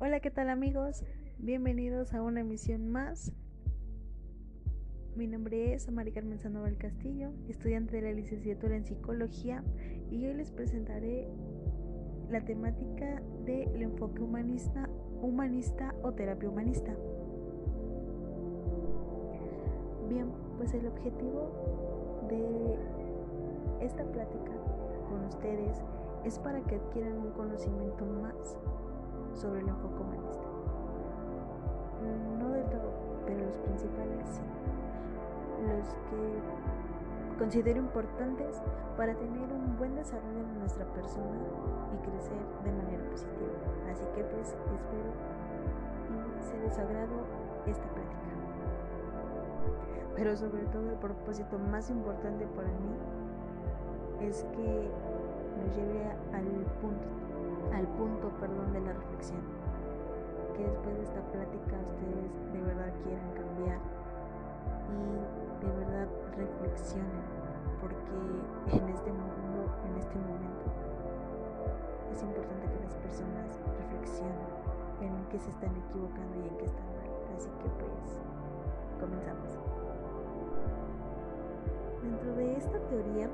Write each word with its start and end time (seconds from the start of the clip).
Hola, 0.00 0.20
¿qué 0.20 0.30
tal 0.30 0.48
amigos? 0.48 1.02
Bienvenidos 1.38 2.14
a 2.14 2.22
una 2.22 2.42
emisión 2.42 2.88
más. 2.88 3.32
Mi 5.16 5.26
nombre 5.26 5.74
es 5.74 5.90
María 5.90 6.14
Carmen 6.14 6.38
Sandoval 6.38 6.76
Castillo, 6.76 7.32
estudiante 7.48 7.96
de 7.96 8.02
la 8.02 8.12
licenciatura 8.12 8.76
en 8.76 8.84
psicología, 8.84 9.64
y 10.08 10.24
hoy 10.24 10.34
les 10.34 10.52
presentaré 10.52 11.26
la 12.30 12.44
temática 12.44 13.20
del 13.44 13.82
enfoque 13.82 14.22
humanista, 14.22 14.88
humanista 15.20 15.92
o 16.04 16.12
terapia 16.12 16.48
humanista. 16.48 16.94
Bien, 20.08 20.30
pues 20.58 20.74
el 20.74 20.86
objetivo 20.86 22.28
de 22.28 23.84
esta 23.84 24.04
plática 24.04 24.52
con 25.08 25.24
ustedes 25.24 25.76
es 26.24 26.38
para 26.38 26.62
que 26.62 26.76
adquieran 26.76 27.18
un 27.18 27.32
conocimiento 27.32 28.06
más 28.06 28.56
sobre 29.38 29.60
el 29.60 29.68
enfoque 29.68 30.02
humanista. 30.02 30.46
No 32.38 32.50
del 32.50 32.64
todo, 32.64 32.90
pero 33.24 33.44
los 33.44 33.56
principales 33.58 34.26
sí. 34.26 34.42
Los 35.66 35.88
que 36.10 37.38
considero 37.38 37.78
importantes 37.78 38.60
para 38.96 39.14
tener 39.14 39.52
un 39.52 39.76
buen 39.78 39.94
desarrollo 39.94 40.40
en 40.40 40.58
nuestra 40.58 40.84
persona 40.86 41.38
y 41.94 42.08
crecer 42.08 42.38
de 42.64 42.72
manera 42.72 43.04
positiva. 43.10 43.54
Así 43.90 44.04
que 44.14 44.24
pues 44.24 44.48
espero 44.48 45.10
y 46.10 46.42
se 46.42 46.58
les 46.58 46.78
agrado 46.78 47.24
esta 47.66 47.86
plática. 47.94 48.18
Pero 50.16 50.36
sobre 50.36 50.64
todo 50.66 50.90
el 50.90 50.96
propósito 50.96 51.58
más 51.58 51.90
importante 51.90 52.44
para 52.56 52.68
mí 52.68 54.26
es 54.26 54.44
que 54.56 54.90
nos 55.60 55.76
lleve 55.76 56.10
al 56.32 56.44
punto 56.80 57.27
al 57.72 57.86
punto, 57.98 58.28
perdón, 58.40 58.72
de 58.72 58.80
la 58.80 58.92
reflexión. 58.92 59.40
Que 60.56 60.64
después 60.64 60.96
de 60.96 61.02
esta 61.04 61.22
plática 61.30 61.76
ustedes 61.86 62.30
de 62.52 62.60
verdad 62.62 62.92
quieran 63.04 63.30
cambiar 63.34 63.78
y 64.90 65.64
de 65.64 65.72
verdad 65.72 66.08
reflexionen, 66.36 67.24
porque 67.80 68.76
en 68.76 68.88
este 68.88 69.12
mundo, 69.12 69.70
en 69.86 69.96
este 69.96 70.18
momento, 70.18 70.66
es 72.12 72.22
importante 72.22 72.66
que 72.66 72.80
las 72.82 72.96
personas 72.96 73.60
reflexionen 73.78 74.50
en 75.00 75.14
qué 75.30 75.38
se 75.38 75.50
están 75.50 75.74
equivocando 75.76 76.34
y 76.42 76.48
en 76.48 76.56
qué 76.58 76.64
están 76.64 76.86
mal. 76.96 77.10
Así 77.36 77.50
que 77.62 77.68
pues, 77.78 78.18
comenzamos. 78.98 79.58
Dentro 82.02 82.34
de 82.34 82.56
esta 82.56 82.78
teoría 82.88 83.28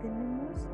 tenemos 0.00 0.68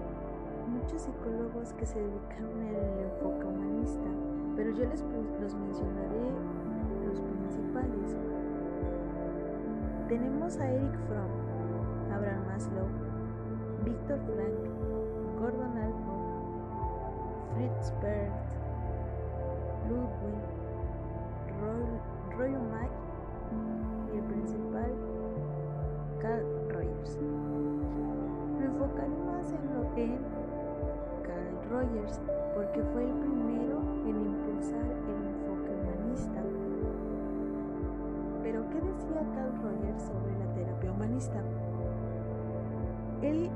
muchos 0.67 1.03
psicólogos 1.03 1.73
que 1.75 1.87
se 1.87 1.98
dedicaron 1.98 2.61
al 2.62 2.98
enfoque 3.01 3.47
humanista, 3.47 4.09
pero 4.57 4.70
yo 4.70 4.84
les 4.84 5.03
los 5.41 5.55
mencionaré 5.55 6.31
los 7.07 7.20
principales. 7.20 8.17
Tenemos 10.09 10.59
a 10.59 10.70
Eric 10.70 10.92
Fromm, 11.09 12.12
Abraham 12.12 12.47
Maslow, 12.47 12.87
Víctor 13.85 14.19
Frank, 14.27 15.41
Gordon 15.41 15.79
Alford, 15.79 16.25
Fritz 17.55 17.92
Perls, 18.01 18.55
Ludwig, 19.89 20.55
Roy, 21.61 21.85
Roy 22.37 22.53
y 24.12 24.17
el 24.17 24.25
principal 24.25 24.92
Carl 26.20 26.45
Rogers. 26.70 27.19
Me 28.59 28.65
enfocaré 28.67 29.17
más 29.27 29.53
en 29.53 29.75
lo 29.75 29.95
que 29.95 30.34
Rogers 31.70 32.20
porque 32.55 32.83
fue 32.93 33.05
el 33.05 33.12
primero 33.15 33.81
en 34.07 34.20
impulsar 34.20 34.81
el 34.81 35.19
enfoque 35.27 35.70
humanista. 35.73 36.43
Pero 38.43 38.69
¿qué 38.70 38.81
decía 38.81 39.27
Carl 39.34 39.53
Rogers 39.62 40.03
sobre 40.03 40.39
la 40.39 40.53
terapia 40.55 40.92
humanista? 40.92 41.42
Él 43.23 43.51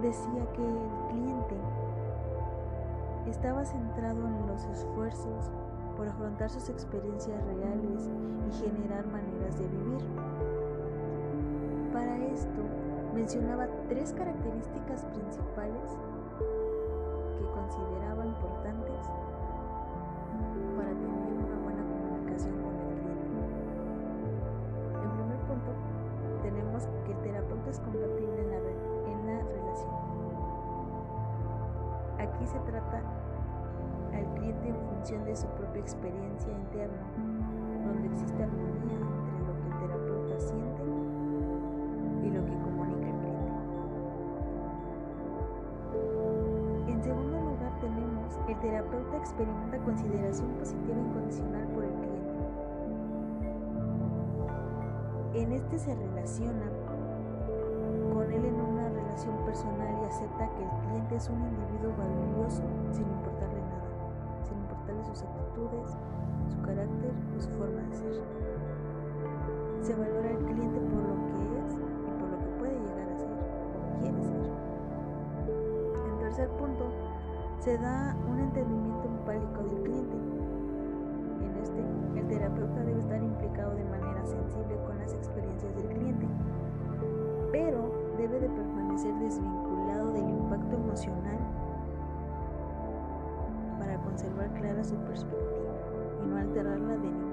decía 0.00 0.52
que 0.52 0.62
el 0.62 0.78
cliente 1.10 1.56
estaba 3.28 3.64
centrado 3.64 4.26
en 4.26 4.46
los 4.46 4.64
esfuerzos 4.66 5.50
por 5.96 6.08
afrontar 6.08 6.50
sus 6.50 6.68
experiencias 6.68 7.44
reales 7.44 8.10
y 8.48 8.64
generar 8.64 9.06
maneras 9.06 9.58
de 9.58 9.66
vivir. 9.68 10.02
Para 11.92 12.16
esto, 12.16 12.81
mencionaba 13.14 13.66
tres 13.88 14.12
características 14.14 15.04
principales 15.04 15.98
que 17.38 17.44
consideraba 17.52 18.26
importantes 18.26 19.06
para 20.76 20.90
tener 20.90 21.32
una 21.44 21.58
buena 21.62 21.82
comunicación 21.82 22.54
con 22.62 22.72
el 22.72 22.88
cliente. 23.28 23.62
En 25.04 25.10
primer 25.10 25.38
punto, 25.44 25.72
tenemos 26.42 26.88
que 27.04 27.12
el 27.12 27.18
terapeuta 27.18 27.70
es 27.70 27.80
compatible 27.80 28.40
en 28.40 28.50
la, 28.50 28.58
en 29.12 29.26
la 29.26 29.44
relación. 29.44 29.92
Aquí 32.18 32.46
se 32.46 32.58
trata 32.60 33.02
al 34.14 34.24
cliente 34.34 34.68
en 34.68 34.76
función 34.88 35.24
de 35.24 35.36
su 35.36 35.46
propia 35.48 35.80
experiencia 35.82 36.52
interna, 36.52 37.02
donde 37.84 38.08
existe 38.08 38.42
armonía 38.42 38.96
entre 38.96 39.38
lo 39.46 39.60
que 39.60 39.68
el 39.68 39.78
terapeuta 39.80 40.40
siente 40.40 41.21
terapeuta 48.62 49.16
experimenta 49.16 49.76
consideración 49.78 50.48
positiva 50.52 50.96
incondicional 50.96 51.66
por 51.74 51.82
el 51.82 51.90
cliente. 51.98 52.34
En 55.34 55.52
este 55.52 55.78
se 55.78 55.94
relaciona 55.96 56.70
con 58.14 58.30
él 58.30 58.44
en 58.44 58.54
una 58.54 58.88
relación 58.88 59.36
personal 59.44 59.98
y 60.00 60.06
acepta 60.06 60.48
que 60.54 60.62
el 60.62 60.70
cliente 60.86 61.16
es 61.16 61.28
un 61.28 61.42
individuo 61.42 61.90
valioso 61.98 62.62
sin 62.92 63.02
importarle 63.02 63.60
nada, 63.66 63.90
sin 64.46 64.56
importarle 64.58 65.04
sus 65.06 65.22
actitudes, 65.24 65.98
su 66.48 66.62
carácter 66.62 67.12
o 67.36 67.40
su 67.40 67.50
forma 67.58 67.82
de 67.82 67.96
ser. 67.96 68.22
Se 69.82 69.94
valora 69.96 70.30
al 70.30 70.38
cliente 70.46 70.78
por 70.78 71.02
lo 71.02 71.18
que 71.18 71.66
es 71.66 71.74
puede 72.60 72.78
llegar 72.78 73.10
a 73.10 73.16
ser 73.18 73.34
o 73.74 73.98
quiere 73.98 74.22
ser. 74.22 74.46
En 76.06 76.18
tercer 76.20 76.48
punto, 76.50 77.01
se 77.62 77.78
da 77.78 78.16
un 78.28 78.40
entendimiento 78.40 79.06
empático 79.06 79.62
del 79.62 79.82
cliente. 79.84 80.16
En 81.42 81.56
este, 81.62 82.18
el 82.18 82.26
terapeuta 82.26 82.82
debe 82.82 82.98
estar 82.98 83.22
implicado 83.22 83.76
de 83.76 83.84
manera 83.84 84.26
sensible 84.26 84.76
con 84.84 84.98
las 84.98 85.14
experiencias 85.14 85.72
del 85.76 85.86
cliente, 85.86 86.26
pero 87.52 87.92
debe 88.18 88.40
de 88.40 88.48
permanecer 88.48 89.14
desvinculado 89.14 90.10
del 90.10 90.28
impacto 90.28 90.74
emocional 90.74 91.38
para 93.78 93.96
conservar 93.98 94.52
clara 94.54 94.82
su 94.82 94.96
perspectiva 94.96 95.72
y 96.24 96.26
no 96.26 96.38
alterarla 96.38 96.96
de 96.96 97.10
ninguna 97.12 97.31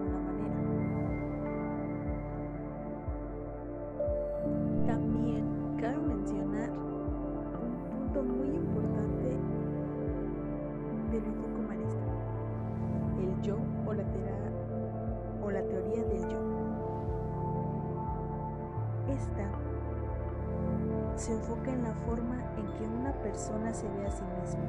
enfoca 21.50 21.72
en 21.72 21.84
la 21.84 21.94
forma 22.06 22.36
en 22.58 22.68
que 22.78 22.84
una 22.84 23.12
persona 23.24 23.74
se 23.74 23.88
ve 23.90 24.06
a 24.06 24.12
sí 24.12 24.24
misma. 24.40 24.62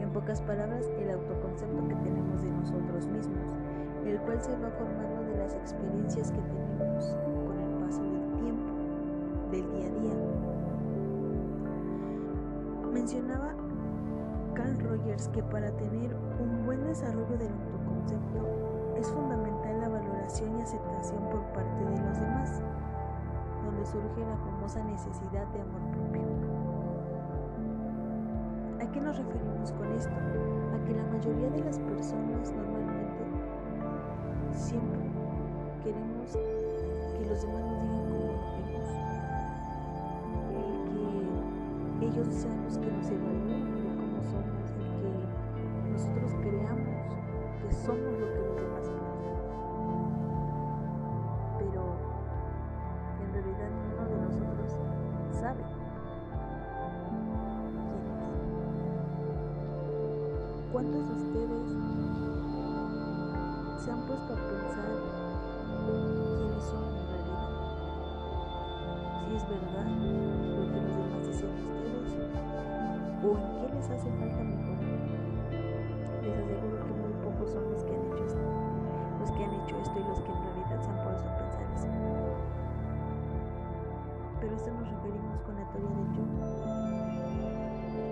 En 0.00 0.10
pocas 0.10 0.42
palabras, 0.42 0.84
el 0.98 1.10
autoconcepto 1.10 1.88
que 1.88 1.94
tenemos 1.94 2.42
de 2.42 2.50
nosotros 2.50 3.06
mismos, 3.06 3.54
el 4.04 4.18
cual 4.20 4.42
se 4.42 4.50
va 4.58 4.70
formando 4.70 5.22
de 5.22 5.38
las 5.38 5.54
experiencias 5.54 6.30
que 6.30 6.40
tenemos 6.40 7.16
con 7.46 7.58
el 7.58 7.84
paso 7.84 8.02
del 8.02 8.32
tiempo 8.42 8.72
del 9.50 9.72
día 9.72 9.86
a 9.86 10.00
día. 10.00 10.14
Mencionaba 12.92 13.54
Carl 14.54 14.78
Rogers 14.78 15.28
que 15.28 15.42
para 15.42 15.70
tener 15.72 16.14
un 16.38 16.66
buen 16.66 16.84
desarrollo 16.84 17.38
del 17.38 17.52
autoconcepto 17.52 18.94
es 18.98 19.08
fundamental 19.08 19.80
la 19.80 19.88
valoración 19.88 20.58
y 20.58 20.62
aceptación 20.62 21.22
por 21.30 21.40
parte 21.52 21.84
de 21.84 21.98
los 22.02 22.20
demás, 22.20 22.62
surge 23.90 24.20
la 24.20 24.36
famosa 24.38 24.82
necesidad 24.82 25.46
de 25.48 25.60
amor 25.60 25.80
propio. 25.92 26.22
¿A 28.80 28.90
qué 28.90 29.00
nos 29.00 29.16
referimos 29.16 29.72
con 29.72 29.92
esto? 29.92 30.10
A 30.74 30.84
que 30.84 30.92
la 30.94 31.04
mayoría 31.04 31.50
de 31.50 31.64
las 31.64 31.78
personas 31.78 32.52
normalmente 32.52 33.24
siempre 34.52 35.06
queremos 35.84 36.32
que 36.32 37.26
los 37.26 37.42
demás 37.42 37.62
nos 37.62 37.82
digan 37.82 38.06
ellos 42.02 42.26
sean 42.30 42.62
los 42.64 42.78
que 42.78 42.90
nos 42.90 43.10
evalúen 43.10 43.75
¿Cuántos 60.72 61.08
de 61.08 61.14
ustedes 61.14 61.68
se 63.78 63.90
han 63.92 64.00
puesto 64.06 64.32
a 64.32 64.36
pensar 64.36 64.90
quiénes 66.36 66.64
son 66.64 66.84
en 66.84 67.06
realidad? 67.06 67.48
Si 69.16 69.34
es 69.36 69.44
verdad 69.48 69.86
lo 69.86 70.62
que 70.66 70.78
los 70.82 70.96
demás 70.96 71.22
dicen 71.26 71.54
de 71.54 71.62
ustedes 71.62 72.18
o 73.22 73.38
en 73.38 73.46
qué 73.60 73.66
les 73.74 73.90
hace 73.90 74.10
falta 74.10 74.42
mejorar. 74.42 74.90
Les 75.94 76.10
aseguro 76.10 76.76
que 76.82 76.92
muy 76.98 77.14
pocos 77.22 77.50
son 77.50 77.64
los 77.70 77.84
que 77.84 77.94
han 77.94 78.02
hecho 78.02 78.24
esto, 78.26 78.42
los 79.20 79.30
que 79.30 79.44
han 79.44 79.54
hecho 79.54 79.78
esto 79.78 79.96
y 79.98 80.04
los 80.04 80.20
que 80.20 80.32
en 80.32 80.42
realidad 80.42 80.80
se 80.82 80.90
han 80.90 80.98
puesto 81.04 81.28
a 81.28 81.38
pensar 81.38 81.66
eso. 81.74 81.88
Pero 84.40 84.54
esto 84.56 84.70
nos 84.72 84.88
referimos 84.90 85.40
con 85.42 85.54
la 85.54 85.64
teoría 85.70 85.90
del 85.94 86.10
yo. 86.12 86.26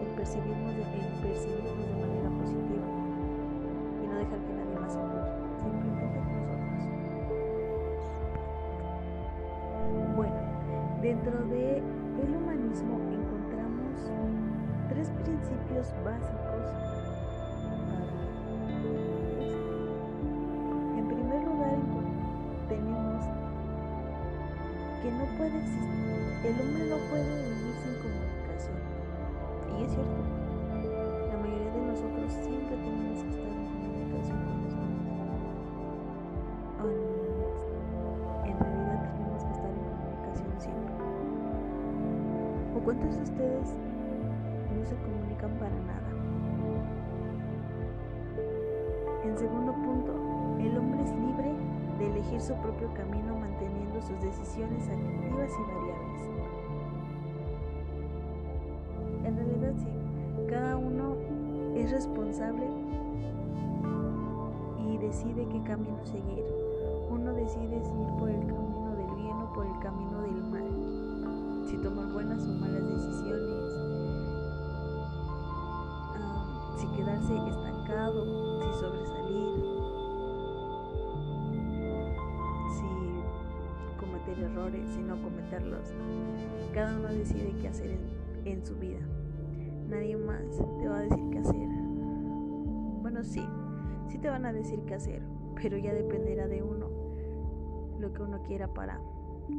El 0.02 0.08
percibirnos 0.14 0.74
de, 0.74 0.82
el 0.82 1.20
percibirnos 1.20 1.98
de 1.98 2.03
y 2.52 4.06
no 4.06 4.14
dejar 4.16 4.38
que 4.38 4.52
nadie 4.52 4.78
más 4.80 4.96
opine, 4.96 5.22
simplemente 5.62 6.20
nosotros. 6.20 6.84
Bueno, 10.16 10.38
dentro 11.02 11.44
de 11.46 11.78
el 11.78 12.36
humanismo 12.36 13.00
encontramos 13.10 14.10
tres 14.88 15.10
principios 15.10 15.92
básicos 16.04 16.64
para. 16.86 17.14
En 20.96 21.04
primer 21.08 21.44
lugar, 21.44 21.78
tenemos 22.68 23.24
que 25.02 25.10
no 25.10 25.24
puede 25.36 25.58
existir, 25.58 26.04
el 26.44 26.60
hombre 26.60 26.84
no 26.88 26.96
puede 27.10 27.30
vivir 27.42 27.74
sin 27.82 27.94
comunicación. 28.00 28.78
Y 29.78 29.84
es 29.84 29.90
cierto, 29.92 30.33
nosotros 31.94 32.32
siempre 32.32 32.76
tenemos 32.76 33.22
que 33.22 33.28
estar 33.30 33.46
en 33.46 33.70
comunicación 33.70 34.38
con 34.42 34.62
los 34.64 34.74
demás. 34.74 35.06
En, 36.82 38.50
en 38.50 38.58
realidad 38.58 39.14
tenemos 39.14 39.44
que 39.44 39.52
estar 39.52 39.70
en 39.70 39.78
comunicación 39.94 40.50
siempre. 40.58 40.94
¿O 42.74 42.80
cuántos 42.82 43.14
de 43.14 43.22
ustedes 43.22 43.68
no 44.74 44.84
se 44.84 44.96
comunican 45.06 45.52
para 45.62 45.78
nada? 45.86 46.10
En 49.22 49.38
segundo 49.38 49.72
punto, 49.74 50.12
el 50.58 50.76
hombre 50.76 51.00
es 51.00 51.12
libre 51.14 51.54
de 52.00 52.06
elegir 52.10 52.40
su 52.40 52.54
propio 52.54 52.92
camino 52.94 53.38
manteniendo 53.38 54.02
sus 54.02 54.20
decisiones 54.20 54.82
activas 54.88 55.52
y 55.54 55.62
variables. 55.62 56.33
Seguir. 66.04 66.44
Uno 67.10 67.32
decide 67.32 67.82
si 67.82 67.92
ir 67.92 68.08
por 68.18 68.30
el 68.30 68.40
camino 68.46 68.94
del 68.96 69.14
bien 69.16 69.36
o 69.36 69.52
por 69.52 69.66
el 69.66 69.78
camino 69.80 70.22
del 70.22 70.42
mal. 70.50 71.66
Si 71.66 71.76
tomar 71.78 72.12
buenas 72.12 72.42
o 72.44 72.52
malas 72.52 72.82
decisiones. 72.82 73.74
Si 76.76 76.86
quedarse 76.96 77.36
estancado, 77.48 78.24
si 78.60 78.80
sobresalir. 78.80 79.64
Si 82.76 83.98
cometer 83.98 84.38
errores, 84.38 84.90
si 84.90 85.00
no 85.02 85.20
cometerlos. 85.22 85.92
Cada 86.72 86.96
uno 86.96 87.08
decide 87.08 87.54
qué 87.60 87.68
hacer 87.68 87.90
en, 87.90 88.48
en 88.52 88.66
su 88.66 88.76
vida. 88.76 89.00
Nadie 89.88 90.16
más 90.16 90.42
te 90.78 90.88
va 90.88 90.98
a 90.98 91.02
decir 91.02 91.30
qué 91.30 91.38
hacer. 91.38 91.68
Bueno, 93.02 93.22
sí, 93.22 93.44
sí 94.08 94.18
te 94.18 94.28
van 94.28 94.46
a 94.46 94.52
decir 94.52 94.80
qué 94.86 94.94
hacer, 94.94 95.22
pero 95.60 95.76
ya 95.78 95.92
dependerá 95.92 96.46
de 96.46 96.62
uno 96.62 96.88
lo 97.98 98.12
que 98.12 98.22
uno 98.22 98.42
quiera 98.42 98.68
para, 98.68 99.00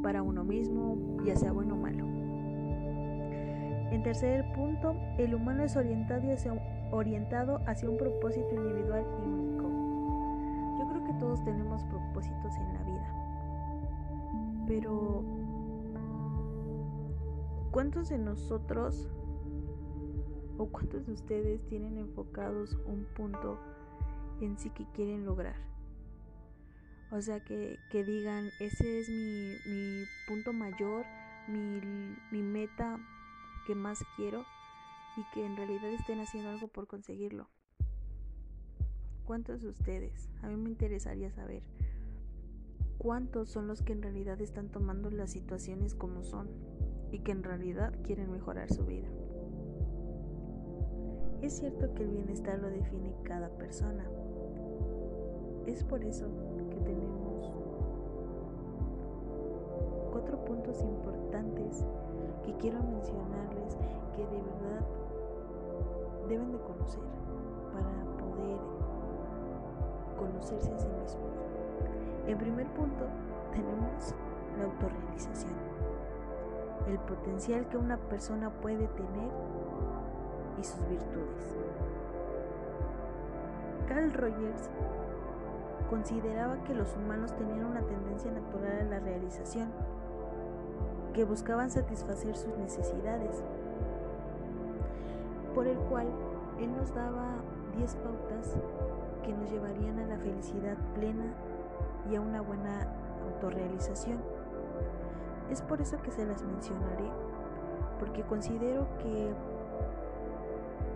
para 0.02 0.22
uno 0.22 0.44
mismo, 0.44 0.96
ya 1.24 1.36
sea 1.36 1.52
bueno 1.52 1.74
o 1.74 1.78
malo. 1.78 2.04
En 3.90 4.02
tercer 4.02 4.52
punto, 4.52 4.94
el 5.18 5.34
humano 5.34 5.62
es 5.62 5.76
orientado 5.76 6.32
hacia, 6.32 6.52
orientado 6.90 7.60
hacia 7.66 7.88
un 7.88 7.96
propósito 7.96 8.54
individual 8.54 9.04
y 9.22 9.28
único. 9.28 9.64
Yo 10.78 10.88
creo 10.88 11.04
que 11.04 11.12
todos 11.14 11.44
tenemos 11.44 11.82
propósitos 11.84 12.54
en 12.56 12.74
la 12.74 12.82
vida, 12.82 14.64
pero 14.66 15.22
¿cuántos 17.70 18.08
de 18.08 18.18
nosotros 18.18 19.08
o 20.58 20.66
cuántos 20.66 21.06
de 21.06 21.12
ustedes 21.12 21.64
tienen 21.66 21.96
enfocados 21.96 22.78
un 22.86 23.06
punto 23.14 23.58
en 24.40 24.58
sí 24.58 24.70
que 24.70 24.84
quieren 24.92 25.24
lograr? 25.24 25.75
O 27.10 27.20
sea, 27.20 27.40
que, 27.40 27.78
que 27.90 28.04
digan, 28.04 28.50
ese 28.58 29.00
es 29.00 29.08
mi, 29.08 29.56
mi 29.66 30.04
punto 30.26 30.52
mayor, 30.52 31.04
mi, 31.48 31.80
mi 32.32 32.42
meta 32.42 32.98
que 33.66 33.74
más 33.74 34.04
quiero 34.16 34.44
y 35.16 35.24
que 35.32 35.46
en 35.46 35.56
realidad 35.56 35.90
estén 35.90 36.20
haciendo 36.20 36.50
algo 36.50 36.68
por 36.68 36.86
conseguirlo. 36.86 37.48
¿Cuántos 39.24 39.62
de 39.62 39.68
ustedes? 39.68 40.28
A 40.42 40.48
mí 40.48 40.56
me 40.56 40.68
interesaría 40.68 41.30
saber 41.30 41.62
cuántos 42.98 43.50
son 43.50 43.66
los 43.66 43.82
que 43.82 43.92
en 43.92 44.02
realidad 44.02 44.40
están 44.40 44.68
tomando 44.68 45.10
las 45.10 45.30
situaciones 45.30 45.94
como 45.94 46.22
son 46.22 46.48
y 47.12 47.20
que 47.20 47.32
en 47.32 47.42
realidad 47.42 47.92
quieren 48.02 48.30
mejorar 48.32 48.72
su 48.72 48.84
vida. 48.84 49.08
Es 51.42 51.58
cierto 51.58 51.92
que 51.94 52.02
el 52.02 52.10
bienestar 52.10 52.58
lo 52.58 52.68
define 52.68 53.14
cada 53.22 53.48
persona. 53.56 54.08
Es 55.66 55.84
por 55.84 56.04
eso 56.04 56.28
tenemos 56.86 57.52
cuatro 60.12 60.38
puntos 60.44 60.80
importantes 60.82 61.84
que 62.44 62.56
quiero 62.56 62.78
mencionarles 62.82 63.76
que 64.14 64.24
de 64.24 64.42
verdad 64.42 64.86
deben 66.28 66.52
de 66.52 66.58
conocer 66.58 67.02
para 67.72 67.90
poder 68.16 68.58
conocerse 70.16 70.72
a 70.72 70.78
sí 70.78 70.88
mismos. 70.88 71.32
En 72.26 72.38
primer 72.38 72.66
punto 72.68 73.04
tenemos 73.52 74.14
la 74.58 74.64
autorrealización, 74.64 75.52
el 76.88 76.98
potencial 77.00 77.68
que 77.68 77.76
una 77.76 77.98
persona 77.98 78.50
puede 78.50 78.86
tener 78.88 79.30
y 80.58 80.64
sus 80.64 80.80
virtudes. 80.88 81.56
Carl 83.88 84.12
Rogers 84.12 84.70
consideraba 85.88 86.62
que 86.64 86.74
los 86.74 86.94
humanos 86.96 87.34
tenían 87.36 87.66
una 87.66 87.82
tendencia 87.82 88.30
natural 88.30 88.80
a 88.80 88.84
la 88.84 88.98
realización, 89.00 89.70
que 91.12 91.24
buscaban 91.24 91.70
satisfacer 91.70 92.36
sus 92.36 92.56
necesidades, 92.58 93.42
por 95.54 95.66
el 95.66 95.78
cual 95.78 96.06
él 96.60 96.74
nos 96.76 96.94
daba 96.94 97.36
10 97.76 97.96
pautas 97.96 98.56
que 99.24 99.32
nos 99.32 99.50
llevarían 99.50 99.98
a 99.98 100.06
la 100.06 100.18
felicidad 100.18 100.76
plena 100.94 101.32
y 102.10 102.16
a 102.16 102.20
una 102.20 102.40
buena 102.42 102.86
autorrealización. 103.24 104.18
Es 105.50 105.62
por 105.62 105.80
eso 105.80 106.00
que 106.02 106.10
se 106.10 106.26
las 106.26 106.42
mencionaré, 106.42 107.08
porque 107.98 108.22
considero 108.22 108.86
que 108.98 109.32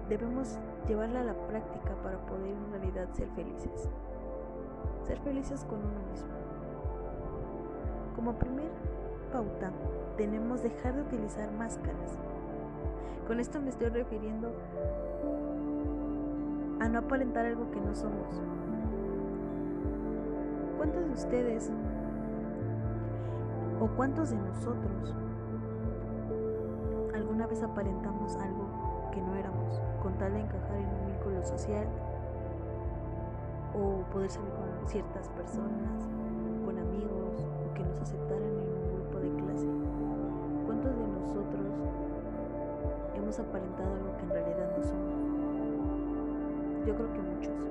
debemos 0.09 0.59
llevarla 0.87 1.21
a 1.21 1.25
la 1.25 1.35
práctica 1.47 1.95
para 2.03 2.19
poder 2.27 2.51
en 2.51 2.73
realidad 2.73 3.09
ser 3.13 3.29
felices. 3.31 3.89
Ser 5.11 5.19
felices 5.23 5.65
con 5.65 5.81
uno 5.81 6.09
mismo. 6.09 6.29
Como 8.15 8.33
primer 8.35 8.71
pauta, 9.33 9.73
tenemos 10.17 10.63
dejar 10.63 10.95
de 10.95 11.03
utilizar 11.03 11.51
máscaras. 11.51 12.17
Con 13.27 13.41
esto 13.41 13.61
me 13.61 13.71
estoy 13.71 13.89
refiriendo 13.89 14.53
a 16.79 16.89
no 16.89 17.01
aparentar 17.01 17.45
algo 17.45 17.69
que 17.73 17.81
no 17.81 17.93
somos. 17.93 18.41
¿Cuántos 20.77 21.05
de 21.05 21.13
ustedes 21.13 21.73
o 23.81 23.89
cuántos 23.97 24.31
de 24.31 24.37
nosotros 24.37 25.17
alguna 27.17 27.49
vez 27.49 27.61
aparentamos 27.65 28.37
algo 28.37 29.11
que 29.13 29.21
no 29.21 29.35
éramos 29.35 29.81
con 30.05 30.17
tal 30.19 30.35
de 30.35 30.41
encajar 30.43 30.77
en 30.77 30.87
un 30.87 31.07
vínculo 31.09 31.43
social 31.43 31.89
o 33.81 34.03
poder 34.13 34.31
salir 34.31 34.51
con 34.51 34.89
ciertas 34.89 35.29
personas, 35.31 36.09
con 36.65 36.79
amigos 36.79 37.47
o 37.65 37.75
que 37.75 37.83
nos 37.83 38.01
aceptaran 38.01 38.43
en 38.43 38.69
un 38.69 38.95
grupo 38.95 39.19
de 39.19 39.31
clase? 39.43 39.67
¿Cuántos 40.67 40.97
de 40.97 41.07
nosotros 41.09 41.67
hemos 43.15 43.39
aparentado 43.39 43.95
algo 43.95 44.17
que 44.19 44.23
en 44.25 44.31
realidad 44.31 44.77
no 44.77 44.83
somos? 44.83 45.21
Yo 46.87 46.95
creo 46.95 47.13
que 47.13 47.21
muchos. 47.21 47.69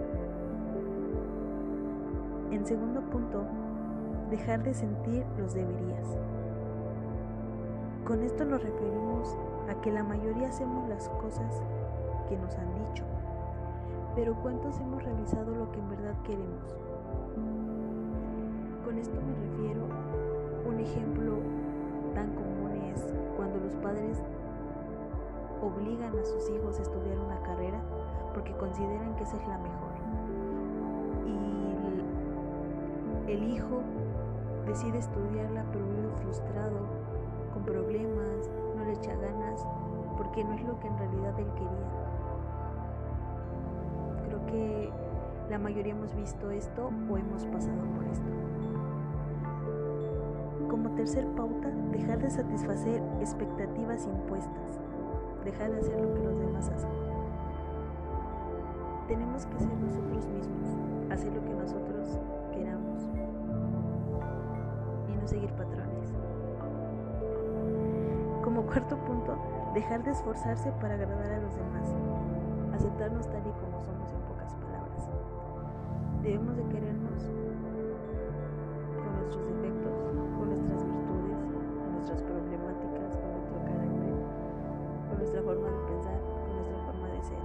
En 2.52 2.66
segundo 2.66 3.02
punto, 3.02 3.44
dejar 4.30 4.64
de 4.64 4.74
sentir 4.74 5.24
los 5.38 5.54
deberías. 5.54 6.18
Con 8.06 8.24
esto 8.24 8.44
nos 8.46 8.62
referimos 8.64 9.38
a 9.70 9.80
que 9.82 9.92
la 9.92 10.04
mayoría 10.04 10.50
hacemos 10.50 10.90
las 10.90 11.10
cosas 11.10 11.62
que 12.28 12.36
nos 12.38 12.56
han 12.56 12.74
dicho, 12.74 13.04
pero 14.20 14.36
¿cuántos 14.42 14.78
hemos 14.82 15.02
realizado 15.02 15.56
lo 15.56 15.72
que 15.72 15.80
en 15.80 15.90
verdad 15.92 16.14
queremos? 16.24 16.76
Con 18.84 18.98
esto 18.98 19.16
me 19.16 19.34
refiero, 19.34 19.88
un 20.68 20.78
ejemplo 20.78 21.38
tan 22.14 22.28
común 22.36 22.72
es 22.94 23.02
cuando 23.38 23.58
los 23.62 23.74
padres 23.78 24.22
obligan 25.62 26.20
a 26.20 26.26
sus 26.26 26.50
hijos 26.50 26.80
a 26.80 26.82
estudiar 26.82 27.18
una 27.18 27.40
carrera 27.44 27.80
porque 28.34 28.52
consideran 28.58 29.16
que 29.16 29.24
esa 29.24 29.38
es 29.38 29.48
la 29.48 29.58
mejor. 29.58 29.96
Y 33.26 33.32
el 33.32 33.54
hijo 33.54 33.80
decide 34.68 34.98
estudiarla 34.98 35.64
pero 35.72 35.86
vive 35.86 36.10
frustrado, 36.24 36.80
con 37.54 37.64
problemas, 37.64 38.50
no 38.76 38.84
le 38.84 38.92
echa 38.92 39.16
ganas, 39.16 39.66
porque 40.18 40.44
no 40.44 40.56
es 40.56 40.64
lo 40.66 40.78
que 40.82 40.88
en 40.88 40.98
realidad 40.98 41.40
él 41.40 41.48
quería. 41.54 42.09
Que 44.50 44.90
la 45.48 45.60
mayoría 45.60 45.94
hemos 45.94 46.16
visto 46.16 46.50
esto 46.50 46.90
o 47.08 47.18
hemos 47.18 47.46
pasado 47.46 47.84
por 47.96 48.04
esto. 48.06 48.26
Como 50.68 50.90
tercer 50.96 51.28
pauta, 51.36 51.70
dejar 51.92 52.18
de 52.18 52.32
satisfacer 52.32 53.04
expectativas 53.22 54.08
impuestas, 54.08 54.80
dejar 55.46 55.72
de 55.72 55.82
hacer 55.82 56.02
lo 56.02 56.14
que 56.16 56.24
los 56.24 56.40
demás 56.40 56.68
hacen. 56.70 56.90
Tenemos 59.08 59.46
que 59.46 59.60
ser 59.60 59.78
nosotros 59.78 60.26
mismos, 60.28 61.12
hacer 61.12 61.32
lo 61.32 61.44
que 61.44 61.54
nosotros 61.54 62.20
queramos 62.52 63.04
y 65.08 65.16
no 65.16 65.28
seguir 65.28 65.52
patrones. 65.52 66.12
Como 68.44 68.64
cuarto 68.64 68.98
punto, 68.98 69.38
dejar 69.76 70.04
de 70.04 70.10
esforzarse 70.10 70.72
para 70.82 70.96
agradar 70.96 71.34
a 71.34 71.40
los 71.40 71.56
demás, 71.56 71.96
aceptarnos 72.74 73.28
tal 73.28 73.42
y 73.46 73.52
como 73.52 73.84
somos. 73.84 74.19
Debemos 76.30 76.56
de 76.58 76.64
querernos 76.70 77.26
con 79.02 79.12
nuestros 79.18 79.44
defectos, 79.50 79.98
con 79.98 80.46
nuestras 80.46 80.86
virtudes, 80.86 81.42
con 81.42 81.90
nuestras 81.98 82.22
problemáticas, 82.22 83.18
con 83.18 83.34
nuestro 83.34 83.58
carácter, 83.66 84.14
con 85.10 85.18
nuestra 85.18 85.42
forma 85.42 85.70
de 85.74 85.82
pensar, 85.90 86.22
con 86.22 86.54
nuestra 86.54 86.78
forma 86.86 87.08
de 87.10 87.22
ser. 87.26 87.42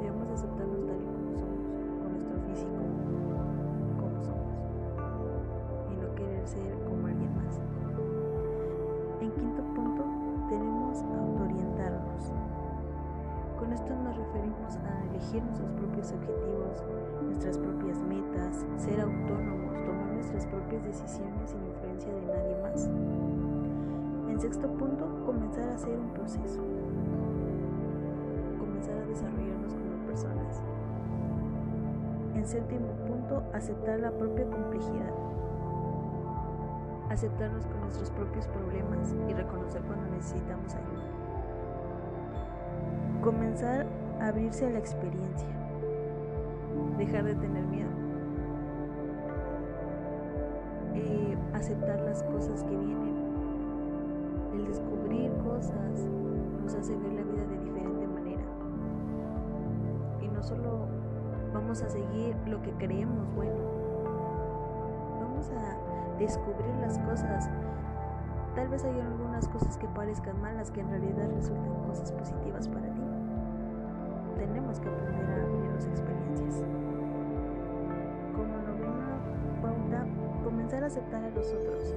Debemos 0.00 0.32
aceptarnos 0.32 0.80
tal 0.80 0.96
y 0.96 1.04
como 1.12 1.36
somos, 1.36 1.68
con 2.00 2.08
nuestro 2.16 2.40
físico, 2.48 2.80
como 4.00 4.16
somos, 4.24 4.56
y 5.92 5.94
no 6.00 6.08
querer 6.16 6.48
ser 6.48 6.72
como 6.88 7.04
alguien 7.04 7.36
más. 7.36 7.60
En 9.20 9.28
quinto 9.28 9.60
punto, 9.76 10.08
tenemos 10.48 11.04
autoorientarnos. 11.04 12.32
Con 13.60 13.72
esto 13.76 13.92
nos 13.92 14.16
referimos 14.16 14.72
a 14.88 15.04
elegir 15.04 15.44
nuestros 15.44 15.68
propios 15.76 16.12
objetivos, 16.16 16.80
nuestras 17.22 17.58
propias 17.58 17.98
metas, 18.02 18.66
ser 18.76 19.00
autónomos, 19.00 19.74
tomar 19.84 20.12
nuestras 20.12 20.46
propias 20.46 20.82
decisiones 20.84 21.50
sin 21.50 21.64
influencia 21.64 22.12
de 22.12 22.22
nadie 22.26 22.56
más. 22.62 22.88
En 24.28 24.40
sexto 24.40 24.68
punto, 24.68 25.06
comenzar 25.26 25.68
a 25.68 25.74
hacer 25.74 25.98
un 25.98 26.10
proceso. 26.10 26.60
Comenzar 28.58 28.98
a 28.98 29.06
desarrollarnos 29.06 29.74
como 29.74 30.06
personas. 30.06 30.62
En 32.34 32.46
séptimo 32.46 32.88
punto, 33.06 33.42
aceptar 33.52 34.00
la 34.00 34.10
propia 34.10 34.44
complejidad. 34.46 35.12
Aceptarnos 37.10 37.66
con 37.66 37.80
nuestros 37.82 38.10
propios 38.10 38.48
problemas 38.48 39.14
y 39.28 39.34
reconocer 39.34 39.82
cuando 39.82 40.06
necesitamos 40.16 40.74
ayuda. 40.74 41.02
Comenzar 43.22 43.86
a 44.20 44.28
abrirse 44.28 44.66
a 44.66 44.70
la 44.70 44.78
experiencia. 44.78 45.48
Dejar 47.02 47.24
de 47.24 47.34
tener 47.34 47.64
miedo. 47.64 47.90
Eh, 50.94 51.36
aceptar 51.52 52.00
las 52.02 52.22
cosas 52.22 52.62
que 52.62 52.76
vienen. 52.76 53.16
El 54.54 54.66
descubrir 54.66 55.32
cosas 55.38 56.06
nos 56.62 56.72
hace 56.76 56.96
ver 56.96 57.12
la 57.14 57.22
vida 57.22 57.44
de 57.44 57.58
diferente 57.58 58.06
manera. 58.06 58.44
Y 60.20 60.28
no 60.28 60.44
solo 60.44 60.86
vamos 61.52 61.82
a 61.82 61.88
seguir 61.88 62.36
lo 62.46 62.62
que 62.62 62.70
creemos 62.74 63.34
bueno. 63.34 63.64
Vamos 65.18 65.50
a 65.50 65.76
descubrir 66.20 66.72
las 66.80 67.00
cosas. 67.00 67.50
Tal 68.54 68.68
vez 68.68 68.84
hay 68.84 69.00
algunas 69.00 69.48
cosas 69.48 69.76
que 69.76 69.88
parezcan 69.88 70.40
malas 70.40 70.70
que 70.70 70.82
en 70.82 70.90
realidad 70.90 71.28
resulten 71.34 71.74
cosas 71.84 72.12
positivas 72.12 72.68
para 72.68 72.86
ti. 72.94 73.02
Tenemos 74.36 74.78
que 74.78 74.88
aprender 74.88 75.40
a 75.40 75.42
abrir 75.42 75.72
las 75.72 75.86
experiencias. 75.88 76.81
Aceptar 80.86 81.22
a 81.24 81.30
los 81.30 81.46
otros. 81.52 81.94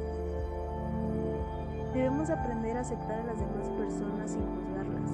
Debemos 1.94 2.30
aprender 2.30 2.78
a 2.78 2.82
aceptar 2.82 3.20
a 3.22 3.24
las 3.24 3.40
demás 3.40 3.70
personas 3.70 4.32
sin 4.32 4.42
juzgarlas. 4.42 5.12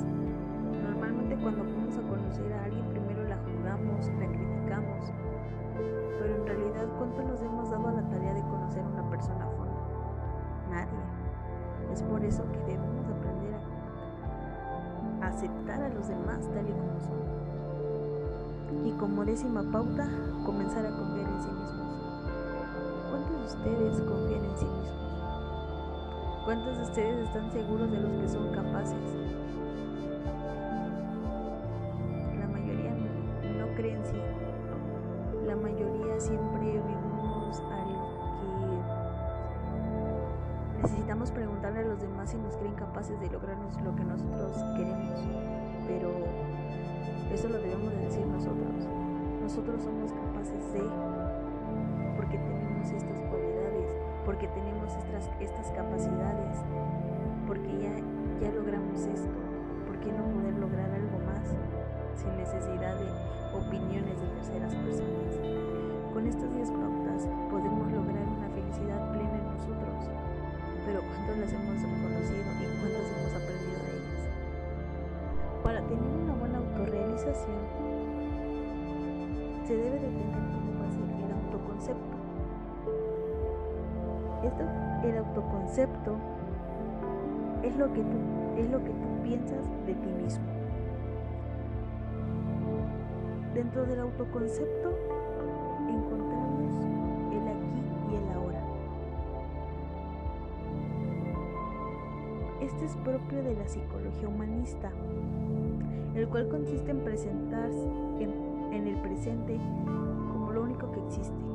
Normalmente 0.84 1.38
cuando 1.38 1.64
vamos 1.64 1.98
a 1.98 2.02
conocer 2.02 2.54
a 2.54 2.64
alguien 2.66 2.86
primero 2.90 3.24
la 3.24 3.38
juzgamos, 3.38 4.08
la 4.08 4.28
criticamos, 4.28 5.14
pero 6.20 6.36
en 6.36 6.46
realidad 6.46 6.88
¿cuánto 6.98 7.24
nos 7.24 7.42
hemos 7.42 7.70
dado 7.70 7.88
a 7.88 7.92
la 7.92 8.10
tarea 8.10 8.34
de 8.34 8.42
conocer 8.42 8.84
a 8.84 8.88
una 8.88 9.10
persona 9.10 9.46
a 9.46 9.50
fondo? 9.50 9.82
Nadie. 10.70 11.02
Es 11.94 12.02
por 12.04 12.24
eso 12.24 12.44
que 12.52 12.60
debemos 12.60 13.06
aprender 13.08 13.54
a 15.22 15.28
aceptar 15.28 15.84
a 15.84 15.90
los 15.90 16.08
demás 16.08 16.50
tal 16.54 16.68
y 16.68 16.72
como 16.72 17.00
son. 17.00 18.88
Y 18.88 18.92
como 18.94 19.26
décima 19.26 19.64
pauta, 19.72 20.08
comenzar 20.46 20.86
a 20.86 20.96
confiar 20.96 21.30
en 21.30 21.42
sí 21.42 21.50
mismos. 21.50 21.91
¿Cuántos 23.32 23.56
de 23.56 23.72
ustedes 23.72 24.02
confían 24.02 24.44
en 24.44 24.58
sí 24.58 24.66
mismos? 24.66 26.44
¿Cuántos 26.44 26.78
de 26.78 26.84
ustedes 26.84 27.28
están 27.28 27.50
seguros 27.52 27.90
de 27.90 28.00
los 28.02 28.12
que 28.18 28.28
son 28.28 28.52
capaces? 28.52 28.98
La 32.40 32.48
mayoría 32.48 32.92
no, 32.92 33.66
no 33.66 33.76
cree 33.76 33.94
en 33.94 34.06
sí. 34.06 34.18
La 35.48 35.56
mayoría 35.56 36.20
siempre 36.20 36.60
vivimos 36.60 37.62
al 37.72 37.88
que 40.76 40.82
necesitamos 40.82 41.32
preguntarle 41.32 41.80
a 41.80 41.84
los 41.84 42.02
demás 42.02 42.32
si 42.32 42.38
nos 42.38 42.58
creen 42.58 42.76
capaces 42.76 43.18
de 43.22 43.30
lograrnos 43.30 43.80
lo 43.82 43.96
que 43.96 44.04
nosotros 44.04 44.58
queremos. 44.76 45.22
Pero 45.88 46.10
eso 47.34 47.48
lo 47.48 47.60
debemos 47.60 47.94
de 47.94 48.00
decir 48.00 48.28
nosotros. 48.28 48.90
Nosotros 49.42 49.82
somos 49.84 50.12
capaces 50.12 50.74
de, 50.74 50.82
porque 52.16 52.38
tenemos 52.38 52.92
estas 52.92 53.20
cualidades, 53.30 53.96
porque 54.26 54.48
tenemos 54.48 54.90
estas, 54.96 55.30
estas 55.40 55.72
capacidades, 55.72 56.58
porque 57.48 57.72
ya, 57.80 57.94
ya 58.40 58.52
logramos 58.54 59.00
esto. 59.06 59.38
¿Por 59.88 60.00
qué 60.00 60.12
no 60.12 60.24
poder 60.32 60.56
lograr 60.56 60.92
algo 60.92 61.20
más 61.26 61.46
sin 62.16 62.36
necesidad 62.38 62.96
de 63.00 63.10
opiniones 63.58 64.20
de 64.20 64.28
terceras 64.28 64.76
personas? 64.76 65.34
Con 66.14 66.28
estas 66.28 66.54
10 66.54 66.72
pautas 66.72 67.28
podemos 67.50 67.92
lograr 67.92 68.28
una 68.28 68.50
felicidad 68.50 69.12
plena 69.14 69.38
en 69.38 69.48
nosotros, 69.48 70.12
pero 70.86 71.02
¿cuántas 71.02 71.38
las 71.38 71.54
hemos 71.54 71.82
reconocido 71.82 72.48
y 72.60 72.68
cuántas 72.80 73.06
hemos 73.16 73.34
aprendido 73.36 73.80
de 73.80 73.92
ellas? 73.96 74.24
Para 75.64 75.82
tener 75.88 76.12
una 76.24 76.34
buena 76.34 76.58
autorrealización, 76.58 77.62
se 79.66 79.78
debe 79.78 80.00
de 80.00 80.08
tener 80.08 80.61
Esto, 81.82 81.96
el 85.04 85.18
autoconcepto 85.18 86.16
es 87.64 87.76
lo 87.76 87.92
que 87.92 88.02
tú, 88.02 88.18
es 88.58 88.70
lo 88.70 88.84
que 88.84 88.92
tú 88.92 89.08
piensas 89.24 89.66
de 89.88 89.96
ti 89.96 90.10
mismo. 90.24 90.46
Dentro 93.56 93.84
del 93.86 94.00
autoconcepto 94.00 94.92
encontramos 95.90 96.86
el 97.32 97.48
aquí 97.48 97.82
y 98.12 98.16
el 98.16 98.30
ahora. 98.32 98.62
Este 102.62 102.86
es 102.86 102.96
propio 102.98 103.42
de 103.44 103.56
la 103.56 103.68
psicología 103.68 104.28
humanista, 104.28 104.92
el 106.14 106.28
cual 106.28 106.48
consiste 106.48 106.92
en 106.92 107.00
presentarse 107.00 107.90
en, 108.20 108.32
en 108.72 108.86
el 108.88 108.98
presente 109.02 109.60
como 110.32 110.52
lo 110.52 110.62
único 110.64 110.92
que 110.92 111.00
existe, 111.08 111.51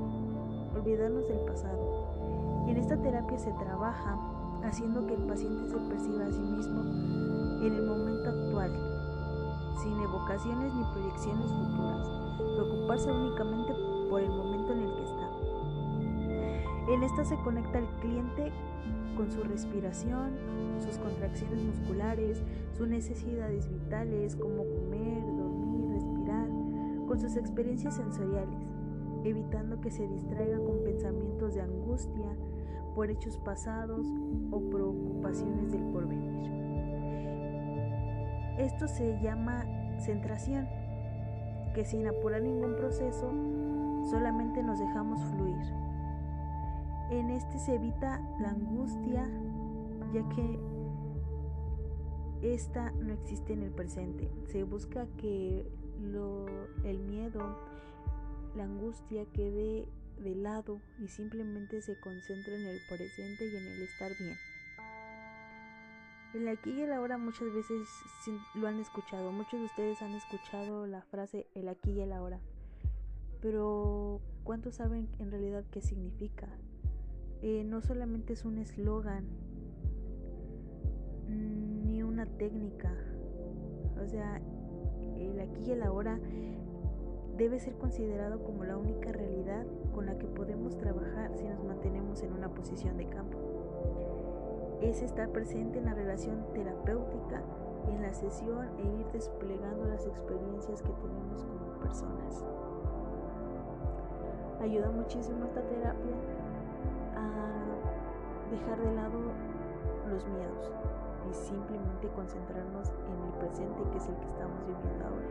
olvidarnos 0.86 1.26
del 1.26 1.40
pasado. 1.40 2.64
En 2.68 2.76
esta 2.76 2.96
terapia 2.96 3.38
se 3.38 3.50
trabaja 3.54 4.16
haciendo 4.62 5.04
que 5.06 5.14
el 5.14 5.22
paciente 5.22 5.68
se 5.68 5.76
perciba 5.78 6.26
a 6.26 6.30
sí 6.30 6.40
mismo 6.40 6.80
en 6.80 7.74
el 7.74 7.82
momento 7.82 8.30
actual, 8.30 8.70
sin 9.82 9.98
evocaciones 9.98 10.72
ni 10.72 10.84
proyecciones 10.84 11.50
futuras, 11.50 12.08
preocuparse 12.38 13.10
únicamente 13.10 13.72
por 14.08 14.20
el 14.20 14.30
momento 14.30 14.72
en 14.74 14.80
el 14.80 14.94
que 14.94 15.02
está. 15.02 15.30
En 16.92 17.02
esta 17.02 17.24
se 17.24 17.36
conecta 17.42 17.78
el 17.78 17.86
cliente 18.00 18.52
con 19.16 19.32
su 19.32 19.42
respiración, 19.42 20.30
sus 20.78 20.98
contracciones 20.98 21.64
musculares, 21.64 22.42
sus 22.78 22.86
necesidades 22.86 23.68
vitales 23.68 24.36
como 24.36 24.58
comer, 24.58 25.24
dormir, 25.36 25.90
respirar, 25.94 26.48
con 27.08 27.18
sus 27.18 27.36
experiencias 27.36 27.96
sensoriales, 27.96 28.60
evitando 29.28 29.80
que 29.80 29.90
se 29.90 30.06
distraiga 30.06 30.58
con 30.58 30.84
pensamientos 30.84 31.54
de 31.54 31.62
angustia 31.62 32.36
por 32.94 33.10
hechos 33.10 33.36
pasados 33.38 34.06
o 34.50 34.60
preocupaciones 34.70 35.72
del 35.72 35.82
porvenir. 35.92 36.50
Esto 38.58 38.88
se 38.88 39.20
llama 39.20 39.66
centración, 39.98 40.66
que 41.74 41.84
sin 41.84 42.06
apurar 42.06 42.40
ningún 42.42 42.74
proceso, 42.76 43.30
solamente 44.10 44.62
nos 44.62 44.78
dejamos 44.78 45.22
fluir. 45.24 45.60
En 47.10 47.30
este 47.30 47.58
se 47.58 47.74
evita 47.74 48.20
la 48.40 48.50
angustia, 48.50 49.28
ya 50.12 50.26
que 50.30 50.58
esta 52.42 52.92
no 52.92 53.12
existe 53.12 53.52
en 53.52 53.62
el 53.62 53.70
presente. 53.72 54.30
Se 54.46 54.64
busca 54.64 55.06
que 55.18 55.70
el 56.84 56.98
miedo, 57.00 57.58
la 58.56 58.64
angustia 58.64 59.26
quede 59.32 59.86
de 60.18 60.34
lado 60.34 60.80
y 60.98 61.08
simplemente 61.08 61.82
se 61.82 61.98
concentre 62.00 62.56
en 62.56 62.66
el 62.66 62.80
presente 62.88 63.46
y 63.46 63.56
en 63.56 63.66
el 63.66 63.82
estar 63.82 64.10
bien. 64.18 64.36
El 66.34 66.48
aquí 66.48 66.70
y 66.70 66.82
el 66.82 66.92
ahora 66.92 67.18
muchas 67.18 67.52
veces 67.52 67.88
lo 68.54 68.66
han 68.66 68.78
escuchado, 68.80 69.30
muchos 69.32 69.60
de 69.60 69.66
ustedes 69.66 70.02
han 70.02 70.12
escuchado 70.12 70.86
la 70.86 71.02
frase 71.02 71.46
el 71.54 71.68
aquí 71.68 71.92
y 71.92 72.00
el 72.00 72.12
ahora, 72.12 72.40
pero 73.40 74.20
¿cuántos 74.44 74.76
saben 74.76 75.08
en 75.18 75.30
realidad 75.30 75.64
qué 75.70 75.80
significa? 75.80 76.48
Eh, 77.42 77.64
no 77.64 77.80
solamente 77.80 78.32
es 78.32 78.44
un 78.44 78.58
eslogan 78.58 79.26
ni 81.28 82.02
una 82.02 82.26
técnica, 82.26 82.92
o 84.02 84.06
sea, 84.06 84.40
el 85.16 85.38
aquí 85.40 85.62
y 85.66 85.70
el 85.72 85.82
ahora 85.82 86.18
debe 87.36 87.58
ser 87.58 87.74
considerado 87.74 88.42
como 88.42 88.64
la 88.64 88.76
única 88.76 89.12
realidad 89.12 89.66
con 89.94 90.06
la 90.06 90.16
que 90.16 90.26
podemos 90.26 90.76
trabajar 90.78 91.36
si 91.36 91.46
nos 91.46 91.62
mantenemos 91.62 92.22
en 92.22 92.32
una 92.32 92.48
posición 92.48 92.96
de 92.96 93.06
campo 93.06 93.38
es 94.80 95.02
estar 95.02 95.28
presente 95.30 95.78
en 95.78 95.86
la 95.86 95.94
relación 95.94 96.44
terapéutica, 96.52 97.42
en 97.88 98.02
la 98.02 98.12
sesión 98.12 98.68
e 98.78 98.82
ir 98.82 99.06
desplegando 99.12 99.86
las 99.86 100.06
experiencias 100.06 100.82
que 100.82 100.92
tenemos 100.92 101.44
como 101.44 101.78
personas. 101.80 102.44
Ayuda 104.60 104.90
muchísimo 104.90 105.44
esta 105.44 105.62
terapia 105.62 106.14
a 107.14 108.50
dejar 108.50 108.80
de 108.80 108.94
lado 108.94 109.18
los 110.10 110.26
miedos 110.28 110.72
y 111.30 111.34
simplemente 111.34 112.08
concentrarnos 112.14 112.90
en 113.06 113.18
el 113.26 113.32
presente 113.38 113.82
que 113.90 113.98
es 113.98 114.08
el 114.08 114.16
que 114.16 114.28
estamos 114.28 114.60
viviendo 114.66 115.04
ahora. 115.04 115.30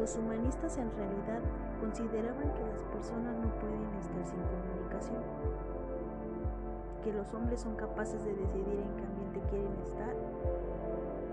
Los 0.00 0.16
humanistas 0.16 0.78
en 0.78 0.90
realidad 0.92 1.42
consideraban 1.80 2.54
que 2.54 2.62
las 2.62 2.82
personas 2.94 3.34
no 3.36 3.50
pueden 3.58 3.82
estar 3.98 4.24
sin 4.24 4.40
comunicación 4.40 5.22
que 7.06 7.12
los 7.12 7.32
hombres 7.34 7.60
son 7.60 7.76
capaces 7.76 8.24
de 8.24 8.34
decidir 8.34 8.80
en 8.80 8.96
qué 8.96 9.04
ambiente 9.04 9.40
quieren 9.48 9.72
estar 9.80 10.12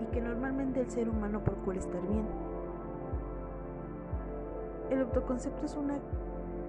y 0.00 0.06
que 0.12 0.20
normalmente 0.20 0.80
el 0.80 0.88
ser 0.88 1.08
humano 1.08 1.40
procura 1.40 1.80
estar 1.80 2.00
bien. 2.02 2.24
El 4.88 5.00
autoconcepto 5.00 5.66
es 5.66 5.74
una 5.74 5.98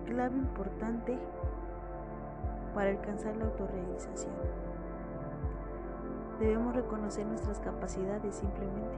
clave 0.08 0.36
importante 0.36 1.20
para 2.74 2.90
alcanzar 2.90 3.38
la 3.38 3.46
autorrealización. 3.46 4.34
Debemos 6.40 6.76
reconocer 6.76 7.26
nuestras 7.26 7.60
capacidades 7.60 8.36
simplemente. 8.36 8.98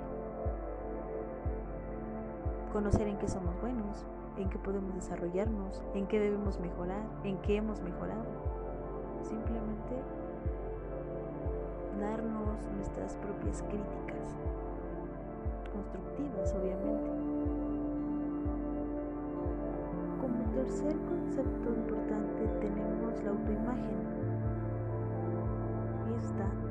Conocer 2.74 3.08
en 3.08 3.18
qué 3.18 3.28
somos 3.28 3.60
buenos, 3.62 4.06
en 4.38 4.50
qué 4.50 4.58
podemos 4.58 4.96
desarrollarnos, 4.96 5.84
en 5.94 6.08
qué 6.08 6.20
debemos 6.20 6.60
mejorar, 6.60 7.04
en 7.24 7.38
qué 7.40 7.58
hemos 7.58 7.82
mejorado 7.82 8.26
simplemente 9.24 9.96
darnos 12.00 12.68
nuestras 12.76 13.16
propias 13.18 13.62
críticas, 13.64 14.36
constructivas 15.74 16.54
obviamente. 16.54 17.10
Como 20.22 20.44
tercer 20.56 20.96
concepto 20.98 21.70
importante 21.70 22.48
tenemos 22.62 23.24
la 23.24 23.30
autoimagen. 23.32 23.98
Esta 26.18 26.67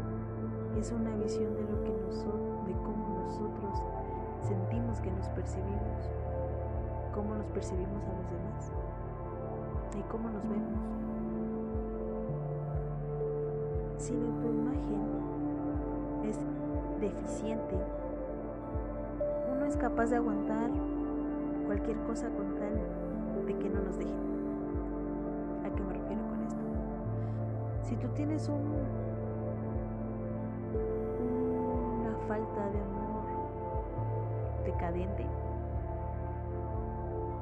es 0.79 0.93
una 0.93 1.15
visión 1.17 1.55
de 1.55 1.62
lo 1.62 1.83
que 1.85 1.91
nosotros, 1.91 2.67
de 2.67 2.73
cómo 2.85 3.23
nosotros 3.25 3.83
sentimos 4.43 5.01
que 5.01 5.11
nos 5.11 5.29
percibimos, 5.31 6.11
cómo 7.15 7.35
nos 7.35 7.47
percibimos 7.47 8.05
a 8.05 8.12
los 8.12 8.31
demás 8.31 8.73
y 9.99 10.03
cómo 10.11 10.31
nos 10.31 10.43
vemos 10.43 10.97
si 13.99 14.12
tu 14.12 14.47
imagen 14.47 15.03
es 16.25 16.39
deficiente, 17.01 17.77
uno 19.53 19.65
es 19.65 19.77
capaz 19.77 20.07
de 20.11 20.17
aguantar 20.17 20.71
cualquier 21.67 21.97
cosa 22.01 22.29
con 22.29 22.55
tal 22.57 22.75
de 23.47 23.59
que 23.59 23.69
no 23.69 23.83
nos 23.83 23.99
dejen. 23.99 24.15
¿A 25.65 25.75
qué 25.75 25.83
me 25.83 25.95
refiero 25.95 26.23
con 26.29 26.43
esto? 26.43 26.61
Si 27.83 27.97
tú 27.97 28.09
tienes 28.15 28.49
un, 28.49 28.62
decadente, 34.77 35.25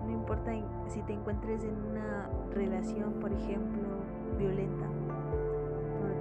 no 0.06 0.12
importa 0.12 0.52
si 0.86 1.02
te 1.02 1.14
encuentres 1.14 1.64
en 1.64 1.74
una 1.90 2.28
relación, 2.52 3.14
por 3.14 3.32
ejemplo, 3.32 3.88
violenta, 4.38 4.86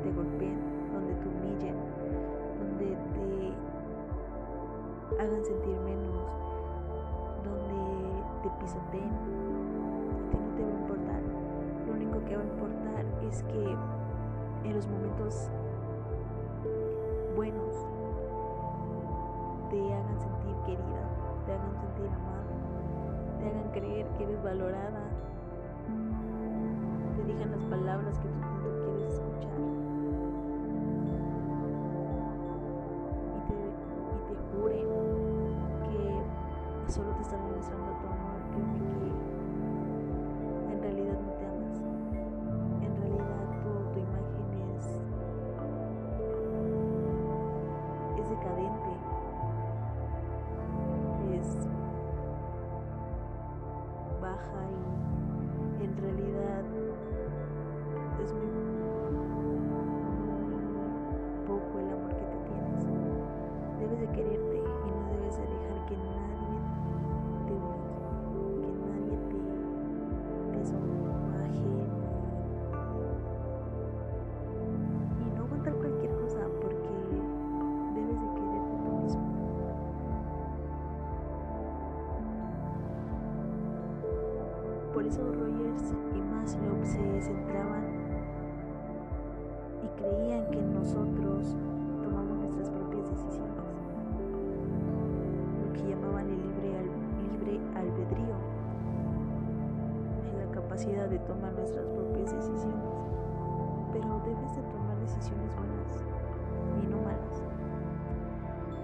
te 0.02 0.12
golpeen, 0.12 0.60
donde 0.91 1.13
te 1.13 1.28
humillen, 1.28 1.76
donde 2.60 2.97
te 3.13 3.54
hagan 5.23 5.45
sentir 5.45 5.78
menos, 5.80 6.15
donde 7.45 8.23
te 8.41 8.49
pisoteen. 8.60 9.13
A 10.34 10.36
no 10.36 10.56
te 10.56 10.63
va 10.63 10.69
a 10.69 10.80
importar. 10.82 11.21
Lo 11.88 11.93
único 11.93 12.26
que 12.26 12.36
va 12.36 12.41
a 12.41 12.45
importar 12.45 13.06
es 13.30 13.43
que 13.43 13.78
en 14.67 14.73
los 14.76 14.88
momentos 14.88 15.49
buenos 17.36 17.88
te 19.69 19.93
hagan 19.93 20.19
sentir 20.19 20.42
querida, 20.65 21.04
te 21.45 21.54
hagan 21.54 21.76
sentir 21.82 22.08
amada, 22.08 22.54
te 23.39 23.47
hagan 23.49 23.71
creer 23.71 24.08
que 24.17 24.23
eres 24.23 24.43
valorada, 24.43 25.04
te 27.15 27.23
digan 27.23 27.52
las 27.52 27.63
palabras 27.65 28.17
que 28.19 28.28
tú 28.28 28.53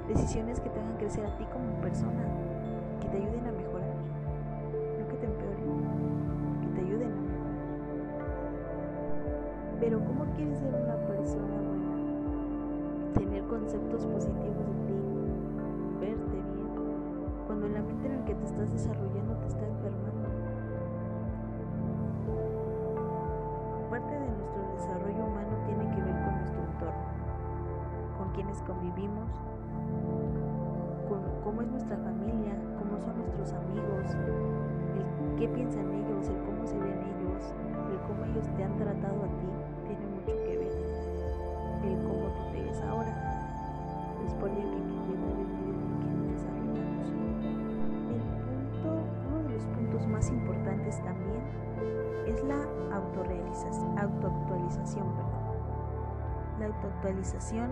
Decisiones 0.09 0.59
que 0.59 0.69
te 0.71 0.79
hagan 0.79 0.97
crecer 0.97 1.23
a 1.23 1.37
ti 1.37 1.45
como 1.53 1.71
persona, 1.81 2.25
que 2.99 3.07
te 3.09 3.17
ayuden 3.17 3.45
a 3.45 3.51
mejorar, 3.51 3.93
no 4.97 5.07
que 5.07 5.17
te 5.17 5.25
empeoren, 5.27 5.69
que 6.61 6.67
te 6.73 6.81
ayuden 6.81 7.11
a 7.11 7.21
mejorar. 7.21 7.53
Pero 9.79 10.03
¿cómo 10.03 10.25
quieres 10.33 10.57
ser 10.57 10.73
una 10.73 10.95
persona 11.05 11.61
buena? 11.61 11.93
Tener 13.13 13.43
conceptos 13.43 14.07
positivos 14.07 14.65
de 14.65 14.73
ti, 14.87 14.97
verte 16.01 16.37
bien, 16.57 16.73
cuando 17.45 17.69
la 17.69 17.83
mente 17.83 18.07
en 18.07 18.17
la 18.17 18.25
que 18.25 18.33
te 18.33 18.45
estás 18.45 18.71
desarrollando 18.73 19.35
te 19.35 19.47
está 19.47 19.67
enfermando. 19.67 20.27
Parte 23.91 24.11
de 24.11 24.27
nuestro 24.27 24.61
desarrollo 24.73 25.23
humano 25.23 25.55
tiene 25.67 25.85
que 25.93 26.01
ver 26.01 26.17
con 26.25 26.33
nuestro 26.33 26.61
entorno, 26.65 27.18
quienes 28.33 28.61
convivimos, 28.63 29.29
con 31.07 31.21
cómo 31.43 31.61
es 31.61 31.67
nuestra 31.69 31.97
familia, 31.97 32.53
cómo 32.77 32.99
son 32.99 33.17
nuestros 33.17 33.53
amigos, 33.53 34.05
el 34.95 35.35
qué 35.37 35.47
piensan 35.47 35.91
ellos, 35.91 36.27
el 36.27 36.37
cómo 36.43 36.65
se 36.65 36.77
ven 36.77 36.99
ellos, 36.99 37.53
el 37.91 37.99
cómo 38.07 38.25
ellos 38.25 38.45
te 38.55 38.63
han 38.63 38.75
tratado 38.77 39.23
a 39.23 39.27
ti, 39.39 39.49
tiene 39.87 40.05
mucho 40.07 40.35
que 40.43 40.57
ver. 40.57 40.73
El 41.83 41.95
cómo 42.03 42.27
tú 42.35 42.51
te 42.51 42.61
ves 42.61 42.81
ahora. 42.81 43.15
Es 44.25 44.33
por 44.35 44.49
ello 44.49 44.69
que 44.69 45.13
el 45.13 45.19
medio 45.19 45.39
en 45.39 45.99
que 45.99 46.07
nos 46.11 46.27
desarrollamos. 46.33 47.07
El 48.09 48.21
punto, 48.83 49.03
uno 49.29 49.43
de 49.43 49.53
los 49.53 49.65
puntos 49.65 50.07
más 50.07 50.29
importantes 50.29 51.01
también 51.03 51.41
es 52.27 52.43
la 52.43 52.67
autorrealización, 52.93 53.97
autoactualización, 53.97 55.07
perdón. 55.15 55.39
La 56.59 56.65
autoactualización 56.65 57.71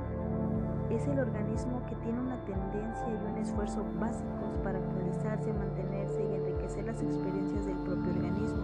es 0.90 1.06
el 1.08 1.20
organismo 1.20 1.86
que 1.88 1.96
tiene 1.98 2.20
una 2.20 2.38
tendencia 2.46 3.08
y 3.10 3.32
un 3.32 3.38
esfuerzo 3.38 3.86
básicos 4.00 4.56
para 4.64 4.80
actualizarse, 4.80 5.52
mantenerse 5.54 6.24
y 6.24 6.36
enriquecer 6.36 6.86
las 6.86 7.02
experiencias 7.02 7.66
del 7.66 7.78
propio 7.78 8.12
organismo. 8.12 8.64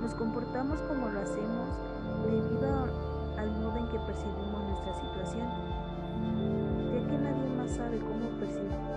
Nos 0.00 0.14
comportamos 0.14 0.80
como 0.82 1.08
lo 1.08 1.20
hacemos 1.20 1.68
debido 2.24 2.84
al 3.36 3.50
modo 3.50 3.76
en 3.78 3.88
que 3.90 3.98
percibimos 4.06 4.62
nuestra 4.62 4.94
situación, 4.94 5.48
ya 6.92 7.08
que 7.08 7.18
nadie 7.18 7.50
más 7.56 7.70
sabe 7.70 7.98
cómo, 7.98 8.30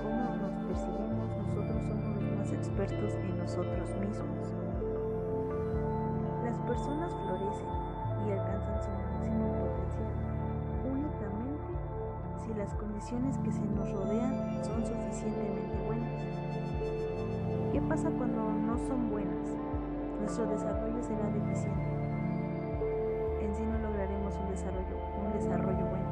cómo 0.03 0.35
nos 0.41 0.53
percibimos, 0.67 1.29
nosotros 1.37 1.81
somos 1.87 2.21
los 2.21 2.37
más 2.37 2.51
expertos 2.51 3.13
en 3.13 3.37
nosotros 3.37 3.89
mismos. 3.97 4.53
Las 6.43 6.59
personas 6.59 7.11
florecen 7.25 8.27
y 8.27 8.31
alcanzan 8.31 8.83
su 8.83 8.91
máximo 8.91 9.53
potencial 9.53 10.24
si 12.45 12.53
las 12.53 12.73
condiciones 12.75 13.37
que 13.39 13.51
se 13.51 13.65
nos 13.65 13.91
rodean 13.91 14.63
son 14.63 14.85
suficientemente 14.85 15.77
buenas. 15.85 16.21
¿Qué 17.71 17.81
pasa 17.81 18.09
cuando 18.11 18.51
no 18.51 18.77
son 18.77 19.09
buenas? 19.09 19.47
Nuestro 20.19 20.45
desarrollo 20.47 21.01
será 21.01 21.29
deficiente. 21.29 21.83
En 23.41 23.55
sí 23.55 23.63
no 23.65 23.79
lograremos 23.79 24.35
un 24.35 24.49
desarrollo, 24.49 24.95
un 25.25 25.33
desarrollo 25.33 25.85
bueno. 25.87 26.05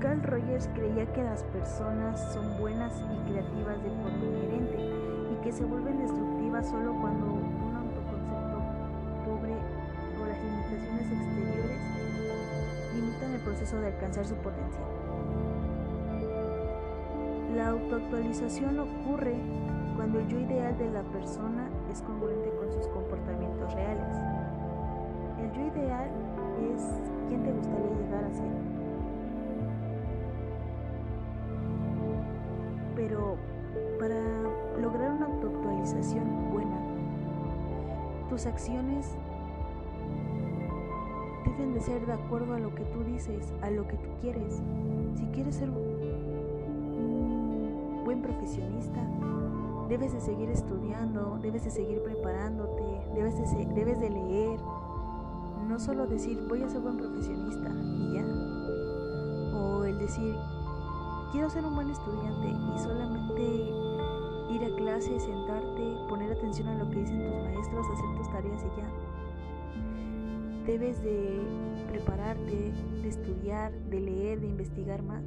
Carl 0.00 0.22
Rogers 0.22 0.68
creía 0.74 1.06
que 1.12 1.22
las 1.22 1.44
personas 1.44 2.32
son 2.32 2.58
buenas 2.58 2.92
y 3.12 3.30
creativas 3.30 3.82
de 3.82 3.90
forma 3.90 4.24
inherente 4.24 4.78
y 5.32 5.44
que 5.44 5.52
se 5.52 5.64
vuelven 5.64 5.98
destructivas 5.98 6.68
solo 6.68 6.94
cuando 7.00 7.41
de 13.80 13.88
alcanzar 13.88 14.24
su 14.24 14.34
potencial. 14.36 14.86
La 17.54 17.68
autoactualización 17.68 18.78
ocurre 18.78 19.36
cuando 19.96 20.20
el 20.20 20.28
yo 20.28 20.38
ideal 20.38 20.76
de 20.78 20.90
la 20.90 21.02
persona 21.02 21.68
es 21.90 22.00
congruente 22.02 22.50
con 22.56 22.72
sus 22.72 22.86
comportamientos 22.88 23.74
reales. 23.74 24.16
El 25.38 25.52
yo 25.52 25.66
ideal 25.66 26.10
es 26.74 26.82
quién 27.28 27.42
te 27.42 27.52
gustaría 27.52 27.90
llegar 27.90 28.24
a 28.24 28.34
ser. 28.34 28.52
Pero 32.96 33.36
para 33.98 34.20
lograr 34.80 35.12
una 35.12 35.26
autoactualización 35.26 36.50
buena, 36.52 36.78
tus 38.28 38.46
acciones 38.46 39.16
deben 41.62 41.74
de 41.74 41.80
ser 41.80 42.04
de 42.06 42.12
acuerdo 42.12 42.54
a 42.54 42.58
lo 42.58 42.74
que 42.74 42.82
tú 42.86 43.04
dices, 43.04 43.52
a 43.62 43.70
lo 43.70 43.86
que 43.86 43.96
tú 43.96 44.08
quieres. 44.20 44.60
Si 45.14 45.24
quieres 45.26 45.54
ser 45.54 45.70
un 45.70 46.82
buen 48.04 48.20
profesionista, 48.20 49.00
debes 49.88 50.12
de 50.12 50.20
seguir 50.20 50.50
estudiando, 50.50 51.38
debes 51.40 51.62
de 51.62 51.70
seguir 51.70 52.02
preparándote, 52.02 52.82
debes 53.14 53.36
de, 53.36 53.44
debes 53.74 54.00
de 54.00 54.10
leer. 54.10 54.58
No 55.68 55.78
solo 55.78 56.08
decir 56.08 56.44
voy 56.48 56.64
a 56.64 56.68
ser 56.68 56.80
buen 56.80 56.96
profesionista 56.96 57.70
y 57.70 58.14
ya. 58.14 58.24
O 59.56 59.84
el 59.84 59.96
decir 60.00 60.34
quiero 61.30 61.48
ser 61.48 61.64
un 61.64 61.76
buen 61.76 61.90
estudiante 61.90 62.48
y 62.74 62.78
solamente 62.80 63.72
ir 64.50 64.64
a 64.64 64.76
clase, 64.76 65.20
sentarte, 65.20 65.96
poner 66.08 66.32
atención 66.32 66.66
a 66.68 66.74
lo 66.74 66.90
que 66.90 66.98
dicen 66.98 67.22
tus 67.22 67.36
maestros, 67.44 67.86
hacer 67.86 68.16
tus 68.16 68.28
tareas 68.32 68.64
y 68.64 68.80
ya. 68.80 69.11
Debes 70.66 71.02
de 71.02 71.40
prepararte, 71.88 72.72
de 73.02 73.08
estudiar, 73.08 73.72
de 73.72 74.00
leer, 74.00 74.40
de 74.40 74.46
investigar 74.46 75.02
más. 75.02 75.24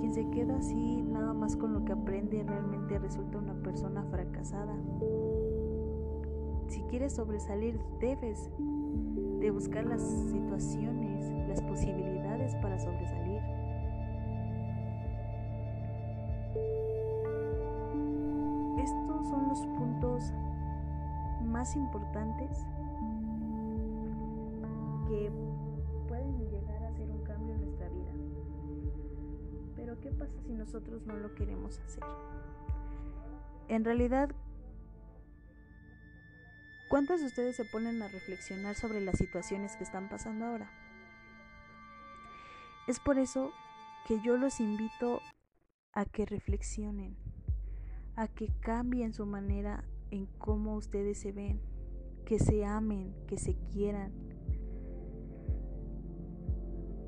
Quien 0.00 0.12
se 0.12 0.28
queda 0.30 0.56
así 0.56 1.02
nada 1.02 1.32
más 1.32 1.56
con 1.56 1.72
lo 1.72 1.84
que 1.84 1.92
aprende 1.92 2.42
realmente 2.42 2.98
resulta 2.98 3.38
una 3.38 3.54
persona 3.54 4.02
fracasada. 4.10 4.74
Si 6.66 6.82
quieres 6.82 7.12
sobresalir, 7.12 7.78
debes 8.00 8.50
de 8.58 9.50
buscar 9.52 9.86
las 9.86 10.02
situaciones, 10.02 11.30
las 11.48 11.62
posibilidades 11.62 12.56
para 12.56 12.78
sobresalir. 12.78 13.40
Estos 18.78 19.28
son 19.28 19.48
los 19.48 19.66
puntos 19.78 20.32
más 21.44 21.76
importantes 21.76 22.66
pueden 26.08 26.50
llegar 26.50 26.82
a 26.84 26.88
hacer 26.88 27.10
un 27.10 27.22
cambio 27.24 27.54
en 27.54 27.60
nuestra 27.62 27.88
vida. 27.88 28.12
Pero 29.76 30.00
¿qué 30.00 30.10
pasa 30.10 30.40
si 30.46 30.52
nosotros 30.52 31.06
no 31.06 31.16
lo 31.16 31.34
queremos 31.34 31.78
hacer? 31.80 32.04
En 33.68 33.84
realidad, 33.84 34.30
¿cuántos 36.88 37.20
de 37.20 37.26
ustedes 37.26 37.56
se 37.56 37.64
ponen 37.64 38.02
a 38.02 38.08
reflexionar 38.08 38.74
sobre 38.74 39.00
las 39.00 39.18
situaciones 39.18 39.76
que 39.76 39.84
están 39.84 40.08
pasando 40.08 40.46
ahora? 40.46 40.70
Es 42.86 43.00
por 43.00 43.18
eso 43.18 43.52
que 44.06 44.20
yo 44.20 44.36
los 44.36 44.60
invito 44.60 45.22
a 45.94 46.04
que 46.04 46.26
reflexionen, 46.26 47.16
a 48.16 48.28
que 48.28 48.48
cambien 48.60 49.14
su 49.14 49.24
manera 49.24 49.84
en 50.10 50.26
cómo 50.38 50.74
ustedes 50.76 51.18
se 51.18 51.32
ven, 51.32 51.62
que 52.26 52.38
se 52.38 52.64
amen, 52.64 53.14
que 53.26 53.38
se 53.38 53.56
quieran. 53.72 54.12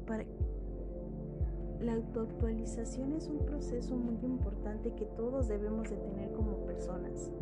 Para 0.06 0.24
la 1.80 1.94
autoactualización 1.94 3.12
es 3.12 3.28
un 3.28 3.44
proceso 3.44 3.96
muy 3.96 4.16
importante 4.24 4.94
que 4.94 5.04
todos 5.04 5.48
debemos 5.48 5.90
de 5.90 5.96
tener 5.96 6.32
como 6.32 6.56
personas. 6.64 7.32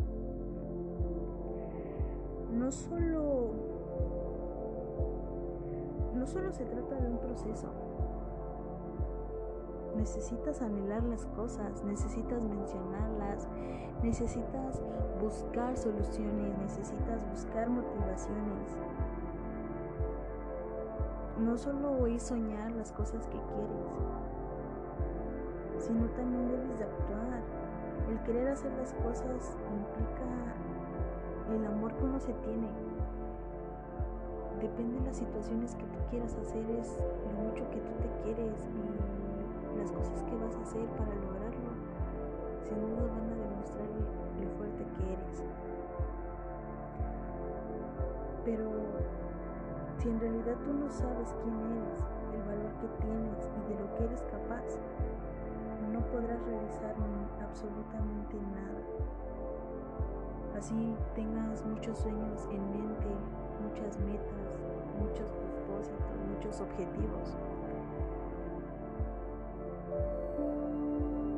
No 2.51 2.71
solo 2.71 3.51
no 6.15 6.25
solo 6.25 6.51
se 6.51 6.65
trata 6.65 6.95
de 6.95 7.09
un 7.09 7.19
proceso. 7.19 7.67
Necesitas 9.95 10.61
anhelar 10.61 11.03
las 11.03 11.25
cosas, 11.27 11.83
necesitas 11.83 12.43
mencionarlas, 12.43 13.47
necesitas 14.01 14.81
buscar 15.21 15.77
soluciones, 15.77 16.57
necesitas 16.57 17.29
buscar 17.29 17.69
motivaciones. 17.69 18.75
No 21.37 21.57
solo 21.57 22.07
es 22.07 22.23
soñar 22.23 22.71
las 22.71 22.93
cosas 22.93 23.27
que 23.27 23.37
quieres, 23.37 23.83
sino 25.79 26.07
también 26.11 26.47
debes 26.47 26.79
de 26.79 26.85
actuar. 26.85 27.41
El 28.09 28.19
querer 28.23 28.47
hacer 28.47 28.71
las 28.77 28.93
cosas 28.93 29.57
implica 29.67 30.23
el 31.53 31.65
amor 31.65 31.93
que 31.95 32.05
uno 32.05 32.19
se 32.21 32.31
tiene. 32.35 32.69
Depende 34.61 34.97
de 34.99 35.05
las 35.07 35.17
situaciones 35.17 35.75
que 35.75 35.83
tú 35.83 35.99
quieras 36.09 36.33
hacer, 36.35 36.63
es 36.79 36.97
lo 37.25 37.43
mucho 37.43 37.69
que 37.69 37.81
tú 37.81 37.91
te 38.01 38.09
quieres 38.23 38.69
y 38.71 39.77
las 39.77 39.91
cosas 39.91 40.23
que 40.23 40.35
vas 40.37 40.55
a 40.55 40.61
hacer 40.61 40.85
para 40.95 41.13
lograrlo. 41.15 41.71
sin 42.63 42.79
duda 42.79 43.11
van 43.11 43.29
a 43.29 43.35
demostrar 43.35 43.89
lo 44.39 44.49
fuerte 44.57 44.85
que 44.95 45.03
eres. 45.11 45.43
Pero 48.45 48.71
si 49.99 50.09
en 50.09 50.19
realidad 50.19 50.55
tú 50.63 50.73
no 50.73 50.89
sabes 50.89 51.33
quién 51.41 51.55
eres, 51.55 52.03
el 52.33 52.43
valor 52.43 52.71
que 52.81 52.87
tienes 53.01 53.49
y 53.57 53.73
de 53.73 53.79
lo 53.79 53.95
que 53.95 54.03
eres 54.05 54.21
capaz, 54.23 54.79
no 55.91 55.99
podrás 56.11 56.41
realizar 56.45 56.95
absolutamente 57.41 58.37
nada. 58.53 58.81
Así 60.57 60.95
tengas 61.15 61.65
muchos 61.65 61.97
sueños 61.99 62.47
en 62.51 62.61
mente, 62.71 63.07
muchas 63.63 63.97
metas, 63.99 64.59
muchos 64.99 65.31
propósitos, 65.31 66.17
muchos 66.33 66.61
objetivos. 66.61 67.35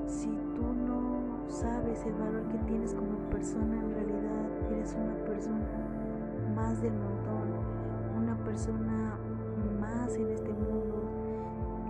Si 0.07 0.29
tú 0.55 0.63
no 0.63 1.49
sabes 1.49 2.05
el 2.05 2.13
valor 2.13 2.47
que 2.47 2.57
tienes 2.59 2.93
como 2.93 3.17
persona, 3.29 3.79
en 3.79 3.93
realidad 3.93 4.71
eres 4.71 4.95
una 4.95 5.15
persona 5.25 5.87
más 6.55 6.81
del 6.81 6.93
montón, 6.93 7.76
persona 8.47 9.17
más 9.81 10.15
en 10.15 10.31
este 10.31 10.53
mundo. 10.53 11.03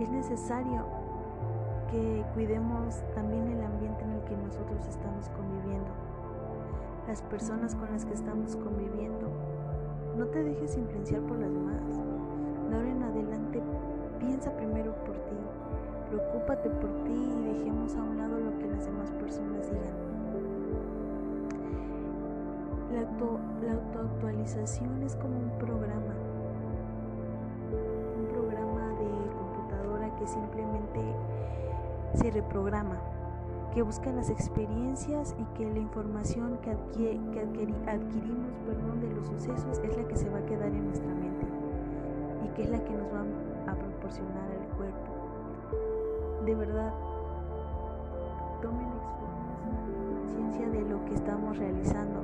Es 0.00 0.10
necesario 0.10 0.84
que 1.88 2.24
cuidemos 2.34 3.00
también 3.14 3.46
el 3.46 3.62
ambiente 3.62 4.02
en 4.02 4.10
el 4.10 4.20
que 4.24 4.36
nosotros 4.36 4.84
estamos 4.88 5.28
conviviendo, 5.30 5.90
las 7.06 7.22
personas 7.22 7.76
con 7.76 7.92
las 7.92 8.04
que 8.04 8.14
estamos 8.14 8.56
conviviendo. 8.56 9.30
No 10.16 10.26
te 10.26 10.42
dejes 10.42 10.76
influenciar 10.76 11.22
por 11.22 11.38
las 11.38 11.52
demás. 11.52 11.96
De 12.68 12.74
ahora 12.74 12.90
en 12.90 13.02
adelante, 13.04 13.62
piensa 14.18 14.50
primero 14.56 14.92
por 15.04 15.14
ti, 15.14 15.36
preocúpate 16.08 16.70
por 16.70 16.90
ti 17.04 17.34
y 17.38 17.54
dejemos 17.54 17.94
a 17.94 18.02
un 18.02 18.18
lado 18.18 18.36
lo 18.36 18.58
que 18.58 18.66
las 18.66 18.84
demás 18.84 19.12
personas 19.12 19.70
digan. 19.70 20.08
La, 22.92 23.00
auto, 23.02 23.38
la 23.64 23.72
autoactualización 23.74 25.04
es 25.04 25.14
como 25.14 25.38
un 25.38 25.58
programa, 25.58 26.14
simplemente 30.28 31.00
se 32.14 32.30
reprograma, 32.30 32.96
que 33.74 33.82
busca 33.82 34.10
las 34.12 34.30
experiencias 34.30 35.34
y 35.38 35.44
que 35.56 35.70
la 35.70 35.78
información 35.78 36.58
que, 36.62 36.70
adquirimos 36.70 38.52
perdón, 38.66 39.00
de 39.00 39.14
los 39.14 39.26
sucesos 39.26 39.78
es 39.84 39.96
la 39.96 40.08
que 40.08 40.16
se 40.16 40.30
va 40.30 40.38
a 40.38 40.46
quedar 40.46 40.68
en 40.68 40.86
nuestra 40.86 41.14
mente 41.14 41.46
y 42.44 42.48
que 42.54 42.62
es 42.64 42.70
la 42.70 42.82
que 42.82 42.92
nos 42.92 43.06
va 43.12 43.24
a 43.70 43.74
proporcionar 43.74 44.50
al 44.50 44.76
cuerpo. 44.76 45.12
De 46.44 46.54
verdad, 46.54 46.94
tomen 48.62 48.88
conciencia 50.14 50.68
de 50.70 50.82
lo 50.82 51.04
que 51.04 51.14
estamos 51.14 51.58
realizando. 51.58 52.22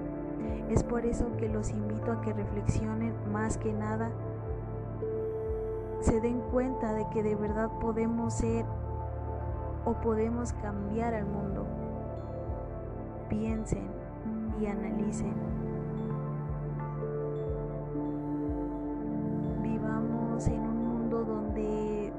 Es 0.70 0.82
por 0.82 1.04
eso 1.04 1.26
que 1.36 1.48
los 1.48 1.70
invito 1.70 2.10
a 2.10 2.20
que 2.22 2.32
reflexionen 2.32 3.12
más 3.32 3.58
que 3.58 3.72
nada, 3.72 4.10
se 6.04 6.20
den 6.20 6.38
cuenta 6.52 6.92
de 6.92 7.08
que 7.08 7.22
de 7.22 7.34
verdad 7.34 7.70
podemos 7.80 8.34
ser 8.34 8.66
o 9.86 9.94
podemos 9.94 10.52
cambiar 10.52 11.14
al 11.14 11.24
mundo. 11.24 11.64
Piensen 13.30 13.88
y 14.60 14.66
analicen. 14.66 15.32
Vivamos 19.62 20.46
en 20.46 20.60
un 20.60 20.88
mundo 20.88 21.24
donde 21.24 22.12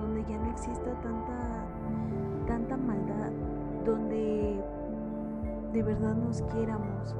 donde 0.00 0.24
ya 0.24 0.38
no 0.38 0.50
exista 0.50 0.90
tanta 1.00 1.64
tanta 2.48 2.76
maldad, 2.76 3.30
donde 3.84 4.60
de 5.72 5.82
verdad 5.84 6.16
nos 6.16 6.42
quieramos, 6.42 7.14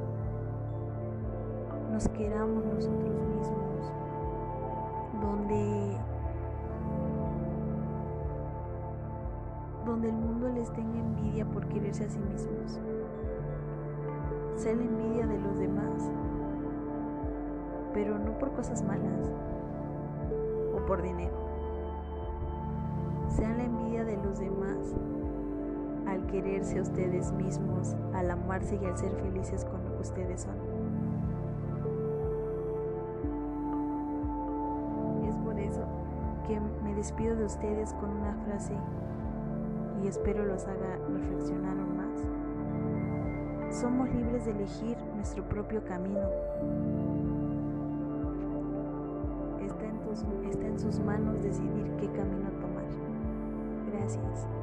nos 1.91 2.07
queramos 2.09 2.63
nosotros 2.65 3.21
mismos, 3.35 3.91
donde 5.21 5.97
donde 9.85 10.09
el 10.09 10.15
mundo 10.15 10.49
les 10.49 10.71
tenga 10.71 10.99
envidia 10.99 11.45
por 11.45 11.65
quererse 11.67 12.05
a 12.05 12.09
sí 12.09 12.19
mismos. 12.19 12.79
Sea 14.55 14.75
la 14.75 14.83
envidia 14.83 15.25
de 15.25 15.39
los 15.39 15.57
demás, 15.57 16.11
pero 17.93 18.19
no 18.19 18.37
por 18.37 18.51
cosas 18.51 18.83
malas 18.83 19.31
o 20.75 20.85
por 20.85 21.01
dinero. 21.01 21.33
Sean 23.29 23.57
la 23.57 23.63
envidia 23.63 24.03
de 24.03 24.17
los 24.17 24.39
demás 24.39 24.95
al 26.07 26.25
quererse 26.27 26.79
a 26.79 26.81
ustedes 26.81 27.31
mismos, 27.31 27.95
al 28.13 28.29
amarse 28.29 28.79
y 28.81 28.85
al 28.85 28.97
ser 28.97 29.11
felices 29.15 29.65
con 29.65 29.83
lo 29.83 29.95
que 29.95 30.01
ustedes 30.01 30.41
son. 30.41 30.68
Que 36.49 36.59
me 36.83 36.95
despido 36.95 37.35
de 37.35 37.45
ustedes 37.45 37.93
con 37.93 38.09
una 38.09 38.33
frase 38.45 38.73
y 40.03 40.07
espero 40.07 40.43
los 40.45 40.65
haga 40.65 40.97
reflexionar 41.07 41.77
aún 41.77 41.95
más. 41.95 43.79
Somos 43.79 44.09
libres 44.09 44.45
de 44.45 44.51
elegir 44.51 44.97
nuestro 45.15 45.43
propio 45.43 45.85
camino. 45.85 46.27
Está 49.61 49.85
en, 49.85 50.49
está 50.49 50.65
en 50.65 50.79
sus 50.79 50.99
manos 50.99 51.43
decidir 51.43 51.85
qué 51.99 52.07
camino 52.13 52.49
tomar. 52.59 52.85
Gracias. 53.93 54.58